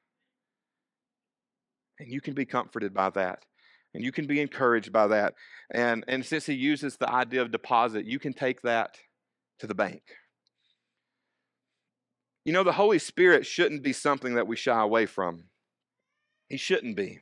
And 1.98 2.10
you 2.10 2.20
can 2.20 2.34
be 2.34 2.44
comforted 2.44 2.94
by 2.94 3.10
that. 3.10 3.44
And 3.94 4.04
you 4.04 4.10
can 4.10 4.26
be 4.26 4.40
encouraged 4.40 4.92
by 4.92 5.06
that. 5.08 5.34
And, 5.72 6.04
and 6.08 6.24
since 6.24 6.46
he 6.46 6.54
uses 6.54 6.96
the 6.96 7.10
idea 7.10 7.42
of 7.42 7.52
deposit, 7.52 8.06
you 8.06 8.18
can 8.18 8.32
take 8.32 8.62
that 8.62 8.96
to 9.60 9.68
the 9.68 9.74
bank. 9.74 10.02
You 12.44 12.52
know, 12.52 12.62
the 12.62 12.72
Holy 12.72 12.98
Spirit 12.98 13.46
shouldn't 13.46 13.82
be 13.82 13.92
something 13.92 14.34
that 14.34 14.46
we 14.46 14.56
shy 14.56 14.80
away 14.80 15.06
from. 15.06 15.44
He 16.48 16.56
shouldn't 16.56 16.96
be. 16.96 17.20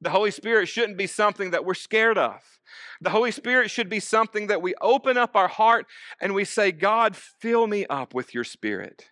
The 0.00 0.10
Holy 0.10 0.30
Spirit 0.30 0.66
shouldn't 0.68 0.98
be 0.98 1.06
something 1.06 1.50
that 1.50 1.64
we're 1.64 1.74
scared 1.74 2.18
of. 2.18 2.40
The 3.00 3.10
Holy 3.10 3.30
Spirit 3.30 3.70
should 3.70 3.88
be 3.88 4.00
something 4.00 4.46
that 4.48 4.62
we 4.62 4.74
open 4.80 5.16
up 5.16 5.34
our 5.34 5.48
heart 5.48 5.86
and 6.20 6.34
we 6.34 6.44
say, 6.44 6.70
God, 6.70 7.16
fill 7.16 7.66
me 7.66 7.86
up 7.86 8.14
with 8.14 8.34
your 8.34 8.44
Spirit. 8.44 9.10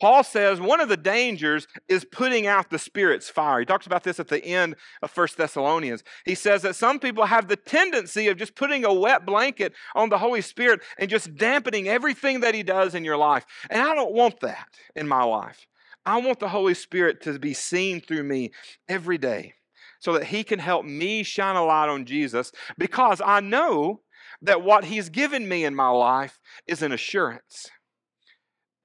Paul 0.00 0.24
says 0.24 0.60
one 0.60 0.80
of 0.80 0.88
the 0.88 0.96
dangers 0.96 1.66
is 1.88 2.04
putting 2.04 2.46
out 2.46 2.68
the 2.68 2.78
Spirit's 2.78 3.30
fire. 3.30 3.60
He 3.60 3.64
talks 3.64 3.86
about 3.86 4.04
this 4.04 4.20
at 4.20 4.28
the 4.28 4.44
end 4.44 4.76
of 5.02 5.10
First 5.10 5.38
Thessalonians. 5.38 6.04
He 6.24 6.34
says 6.34 6.62
that 6.62 6.76
some 6.76 6.98
people 6.98 7.24
have 7.24 7.48
the 7.48 7.56
tendency 7.56 8.28
of 8.28 8.36
just 8.36 8.54
putting 8.54 8.84
a 8.84 8.92
wet 8.92 9.24
blanket 9.24 9.72
on 9.94 10.10
the 10.10 10.18
Holy 10.18 10.42
Spirit 10.42 10.80
and 10.98 11.08
just 11.08 11.34
dampening 11.36 11.88
everything 11.88 12.40
that 12.40 12.54
He 12.54 12.62
does 12.62 12.94
in 12.94 13.04
your 13.04 13.16
life. 13.16 13.46
And 13.70 13.80
I 13.80 13.94
don't 13.94 14.12
want 14.12 14.40
that 14.40 14.68
in 14.94 15.08
my 15.08 15.24
life. 15.24 15.66
I 16.04 16.20
want 16.20 16.40
the 16.40 16.48
Holy 16.48 16.74
Spirit 16.74 17.22
to 17.22 17.38
be 17.38 17.54
seen 17.54 18.00
through 18.00 18.22
me 18.22 18.52
every 18.88 19.18
day 19.18 19.54
so 19.98 20.12
that 20.12 20.24
He 20.24 20.44
can 20.44 20.58
help 20.58 20.84
me 20.84 21.22
shine 21.22 21.56
a 21.56 21.64
light 21.64 21.88
on 21.88 22.04
Jesus 22.04 22.52
because 22.76 23.22
I 23.24 23.40
know 23.40 24.02
that 24.42 24.62
what 24.62 24.84
He's 24.84 25.08
given 25.08 25.48
me 25.48 25.64
in 25.64 25.74
my 25.74 25.88
life 25.88 26.38
is 26.66 26.82
an 26.82 26.92
assurance 26.92 27.70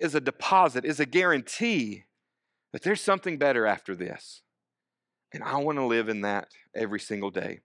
is 0.01 0.15
a 0.15 0.19
deposit, 0.19 0.83
is 0.83 0.99
a 0.99 1.05
guarantee 1.05 2.03
that 2.73 2.81
there's 2.81 3.01
something 3.01 3.37
better 3.37 3.65
after 3.65 3.95
this. 3.95 4.41
And 5.33 5.43
I 5.43 5.57
want 5.57 5.77
to 5.77 5.85
live 5.85 6.09
in 6.09 6.21
that 6.21 6.49
every 6.75 6.99
single 6.99 7.29
day. 7.29 7.59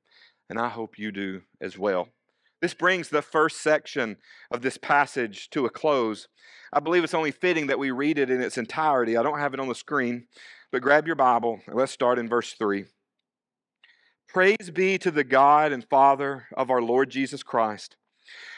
And 0.49 0.59
I 0.59 0.69
hope 0.69 0.99
you 0.99 1.11
do 1.11 1.43
as 1.61 1.77
well. 1.77 2.09
This 2.61 2.75
brings 2.75 3.09
the 3.09 3.23
first 3.23 3.61
section 3.61 4.17
of 4.51 4.63
this 4.63 4.79
passage 4.79 5.51
to 5.51 5.67
a 5.67 5.71
close. 5.71 6.29
I 6.73 6.81
believe 6.81 7.05
it's 7.05 7.15
only 7.15 7.33
fitting 7.33 7.67
that 7.67 7.79
we 7.79 7.91
read 7.91 8.19
it 8.19 8.31
in 8.31 8.41
its 8.41 8.59
entirety. 8.59 9.17
I 9.17 9.23
don't 9.23 9.39
have 9.39 9.55
it 9.55 9.61
on 9.61 9.69
the 9.69 9.75
screen, 9.75 10.27
but 10.71 10.83
grab 10.83 11.07
your 11.07 11.17
Bible 11.17 11.61
and 11.67 11.75
let's 11.75 11.93
start 11.93 12.19
in 12.19 12.29
verse 12.29 12.53
3. 12.53 12.85
Praise 14.29 14.71
be 14.73 14.99
to 14.99 15.11
the 15.11 15.25
God 15.25 15.73
and 15.73 15.89
Father 15.89 16.47
of 16.57 16.71
our 16.71 16.83
Lord 16.83 17.11
Jesus 17.11 17.43
Christ 17.43 17.97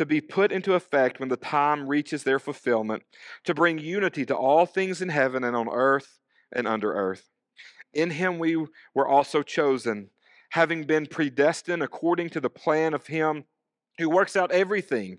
to 0.00 0.06
be 0.06 0.22
put 0.22 0.50
into 0.50 0.72
effect 0.72 1.20
when 1.20 1.28
the 1.28 1.36
time 1.36 1.86
reaches 1.86 2.22
their 2.22 2.38
fulfillment, 2.38 3.02
to 3.44 3.52
bring 3.52 3.78
unity 3.78 4.24
to 4.24 4.34
all 4.34 4.64
things 4.64 5.02
in 5.02 5.10
heaven 5.10 5.44
and 5.44 5.54
on 5.54 5.68
earth 5.68 6.18
and 6.50 6.66
under 6.66 6.94
earth. 6.94 7.28
In 7.92 8.08
him 8.08 8.38
we 8.38 8.56
were 8.94 9.06
also 9.06 9.42
chosen, 9.42 10.08
having 10.52 10.84
been 10.84 11.04
predestined 11.04 11.82
according 11.82 12.30
to 12.30 12.40
the 12.40 12.48
plan 12.48 12.94
of 12.94 13.08
him 13.08 13.44
who 13.98 14.08
works 14.08 14.36
out 14.36 14.50
everything 14.50 15.18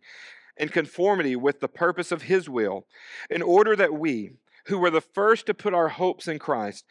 in 0.57 0.69
conformity 0.69 1.35
with 1.35 1.59
the 1.59 1.67
purpose 1.67 2.11
of 2.11 2.23
his 2.23 2.49
will, 2.49 2.87
in 3.29 3.43
order 3.43 3.75
that 3.75 3.93
we, 3.93 4.31
who 4.65 4.79
were 4.79 4.89
the 4.89 4.99
first 4.99 5.45
to 5.45 5.53
put 5.53 5.75
our 5.75 5.89
hopes 5.89 6.27
in 6.27 6.39
Christ, 6.39 6.85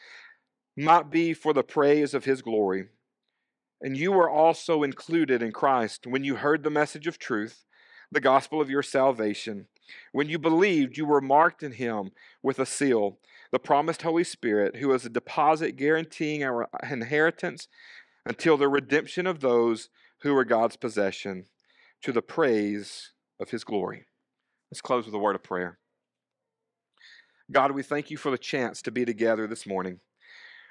might 0.76 1.11
be 1.11 1.35
for 1.35 1.53
the 1.53 1.64
praise 1.64 2.14
of 2.14 2.24
his 2.24 2.40
glory. 2.40 2.85
And 3.81 3.96
you 3.96 4.12
were 4.12 4.31
also 4.31 4.85
included 4.85 5.42
in 5.42 5.50
Christ 5.50 6.07
when 6.07 6.22
you 6.22 6.37
heard 6.37 6.62
the 6.62 6.70
message 6.70 7.09
of 7.09 7.18
truth 7.18 7.64
the 8.12 8.20
gospel 8.20 8.60
of 8.60 8.70
your 8.70 8.82
salvation. 8.82 9.66
When 10.12 10.28
you 10.28 10.38
believed, 10.38 10.96
you 10.96 11.06
were 11.06 11.20
marked 11.20 11.62
in 11.62 11.72
him 11.72 12.10
with 12.42 12.58
a 12.58 12.66
seal, 12.66 13.18
the 13.52 13.58
promised 13.58 14.02
Holy 14.02 14.24
Spirit, 14.24 14.76
who 14.76 14.92
is 14.92 15.04
a 15.04 15.10
deposit 15.10 15.76
guaranteeing 15.76 16.42
our 16.42 16.68
inheritance 16.88 17.68
until 18.24 18.56
the 18.56 18.68
redemption 18.68 19.26
of 19.26 19.40
those 19.40 19.88
who 20.22 20.36
are 20.36 20.44
God's 20.44 20.76
possession, 20.76 21.46
to 22.02 22.12
the 22.12 22.22
praise 22.22 23.12
of 23.38 23.50
his 23.50 23.64
glory. 23.64 24.04
Let's 24.70 24.80
close 24.80 25.06
with 25.06 25.14
a 25.14 25.18
word 25.18 25.36
of 25.36 25.42
prayer. 25.42 25.78
God, 27.50 27.72
we 27.72 27.82
thank 27.82 28.10
you 28.10 28.16
for 28.16 28.30
the 28.30 28.38
chance 28.38 28.80
to 28.82 28.92
be 28.92 29.04
together 29.04 29.46
this 29.46 29.66
morning. 29.66 30.00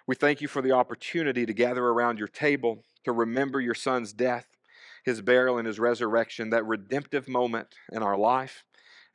We 0.08 0.16
thank 0.16 0.42
you 0.42 0.48
for 0.48 0.62
the 0.62 0.72
opportunity 0.72 1.46
to 1.46 1.54
gather 1.54 1.84
around 1.84 2.18
your 2.18 2.28
table, 2.28 2.84
to 3.04 3.12
remember 3.12 3.60
your 3.60 3.76
son's 3.76 4.14
death, 4.14 4.48
his 5.06 5.22
burial 5.22 5.58
and 5.58 5.68
his 5.68 5.80
resurrection, 5.80 6.50
that 6.50 6.66
redemptive 6.66 7.28
moment 7.28 7.68
in 7.92 8.04
our 8.04 8.18
life, 8.18 8.64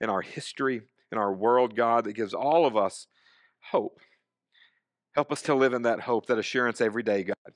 in 0.01 0.11
our 0.11 0.23
history, 0.23 0.83
in 1.13 1.19
our 1.19 1.33
world, 1.33 1.77
God, 1.77 2.05
that 2.05 2.15
gives 2.15 2.35
all 2.35 2.67
of 2.67 2.77
us 2.77 3.07
hope. 3.71 4.01
Help 5.15 5.31
us 5.31 5.43
to 5.43 5.55
live 5.55 5.73
in 5.73 5.83
that 5.83 6.01
hope, 6.01 6.27
that 6.27 6.39
assurance 6.39 6.81
every 6.81 7.03
day, 7.03 7.23
God, 7.23 7.55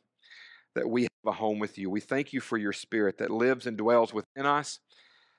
that 0.74 0.88
we 0.88 1.02
have 1.02 1.10
a 1.26 1.32
home 1.32 1.58
with 1.58 1.76
you. 1.76 1.90
We 1.90 2.00
thank 2.00 2.32
you 2.32 2.40
for 2.40 2.56
your 2.56 2.72
spirit 2.72 3.18
that 3.18 3.30
lives 3.30 3.66
and 3.66 3.76
dwells 3.76 4.14
within 4.14 4.46
us, 4.46 4.78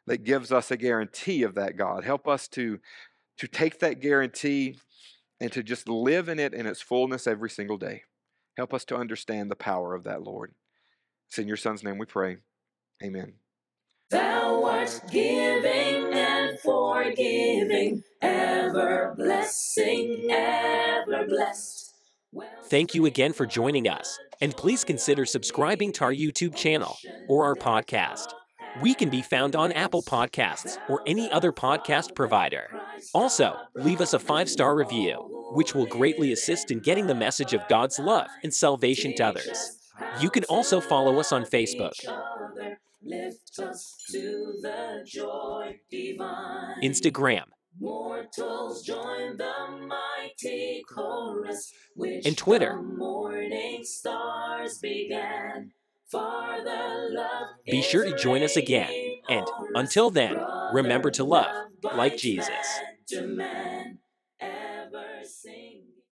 that 0.05 0.23
gives 0.23 0.51
us 0.51 0.71
a 0.71 0.77
guarantee 0.77 1.43
of 1.43 1.55
that, 1.55 1.77
God. 1.77 2.03
Help 2.03 2.27
us 2.27 2.47
to, 2.49 2.79
to 3.37 3.47
take 3.47 3.79
that 3.79 4.01
guarantee 4.01 4.79
and 5.39 5.51
to 5.53 5.63
just 5.63 5.87
live 5.87 6.27
in 6.27 6.39
it 6.39 6.53
in 6.53 6.65
its 6.65 6.81
fullness 6.81 7.25
every 7.27 7.49
single 7.49 7.77
day. 7.77 8.03
Help 8.57 8.73
us 8.73 8.83
to 8.85 8.97
understand 8.97 9.49
the 9.49 9.55
power 9.55 9.95
of 9.95 10.03
that, 10.03 10.21
Lord. 10.21 10.53
It's 11.29 11.37
in 11.37 11.47
your 11.47 11.57
Son's 11.57 11.83
name 11.83 11.97
we 11.97 12.05
pray. 12.05 12.37
Amen. 13.03 13.33
Thou 14.09 14.63
art 14.65 15.01
giving 15.11 16.13
and 16.13 16.59
forgiving, 16.59 18.03
ever 18.21 19.13
blessing, 19.17 20.27
ever 20.29 21.25
blessed. 21.27 21.93
Thank 22.65 22.93
you 22.93 23.05
again 23.05 23.33
for 23.33 23.45
joining 23.45 23.87
us, 23.87 24.19
and 24.41 24.55
please 24.55 24.83
consider 24.83 25.25
subscribing 25.25 25.91
to 25.93 26.03
our 26.03 26.13
YouTube 26.13 26.55
channel 26.55 26.97
or 27.27 27.45
our 27.45 27.55
podcast. 27.55 28.33
We 28.81 28.93
can 28.93 29.09
be 29.09 29.21
found 29.21 29.55
on 29.55 29.71
Apple 29.71 30.03
Podcasts 30.03 30.77
or 30.89 31.01
any 31.07 31.31
other 31.31 31.51
podcast 31.51 32.15
provider. 32.15 32.69
Also, 33.13 33.55
leave 33.75 34.01
us 34.01 34.13
a 34.13 34.19
five 34.19 34.49
star 34.49 34.75
review, 34.75 35.15
which 35.53 35.73
will 35.73 35.87
greatly 35.87 36.31
assist 36.31 36.69
in 36.71 36.79
getting 36.79 37.07
the 37.07 37.15
message 37.15 37.53
of 37.53 37.67
God's 37.67 37.97
love 37.99 38.27
and 38.43 38.53
salvation 38.53 39.15
to 39.15 39.25
others. 39.25 39.79
You 40.21 40.29
can 40.29 40.43
also 40.45 40.79
follow 40.79 41.19
us 41.19 41.31
on 41.31 41.43
Facebook. 41.43 41.93
Lift 43.01 43.59
us 43.59 44.03
to 44.11 44.53
the 44.61 45.03
joy 45.05 45.79
divine. 45.89 46.81
Instagram. 46.83 47.45
Mortals 47.79 48.83
join 48.83 49.37
the 49.37 49.87
mighty 49.87 50.83
chorus, 50.89 51.71
which 51.95 52.25
and 52.25 52.37
Twitter. 52.37 52.81
Morning 52.81 53.83
stars 53.83 54.79
began. 54.79 55.71
Be 57.69 57.81
sure 57.83 58.03
to 58.03 58.15
join 58.15 58.41
us 58.41 58.57
again 58.57 58.91
And 59.29 59.45
until 59.75 60.09
then, 60.09 60.35
remember 60.73 61.11
to 61.11 61.23
love 61.23 61.67
like 61.95 62.17
Jesus. 62.17 62.49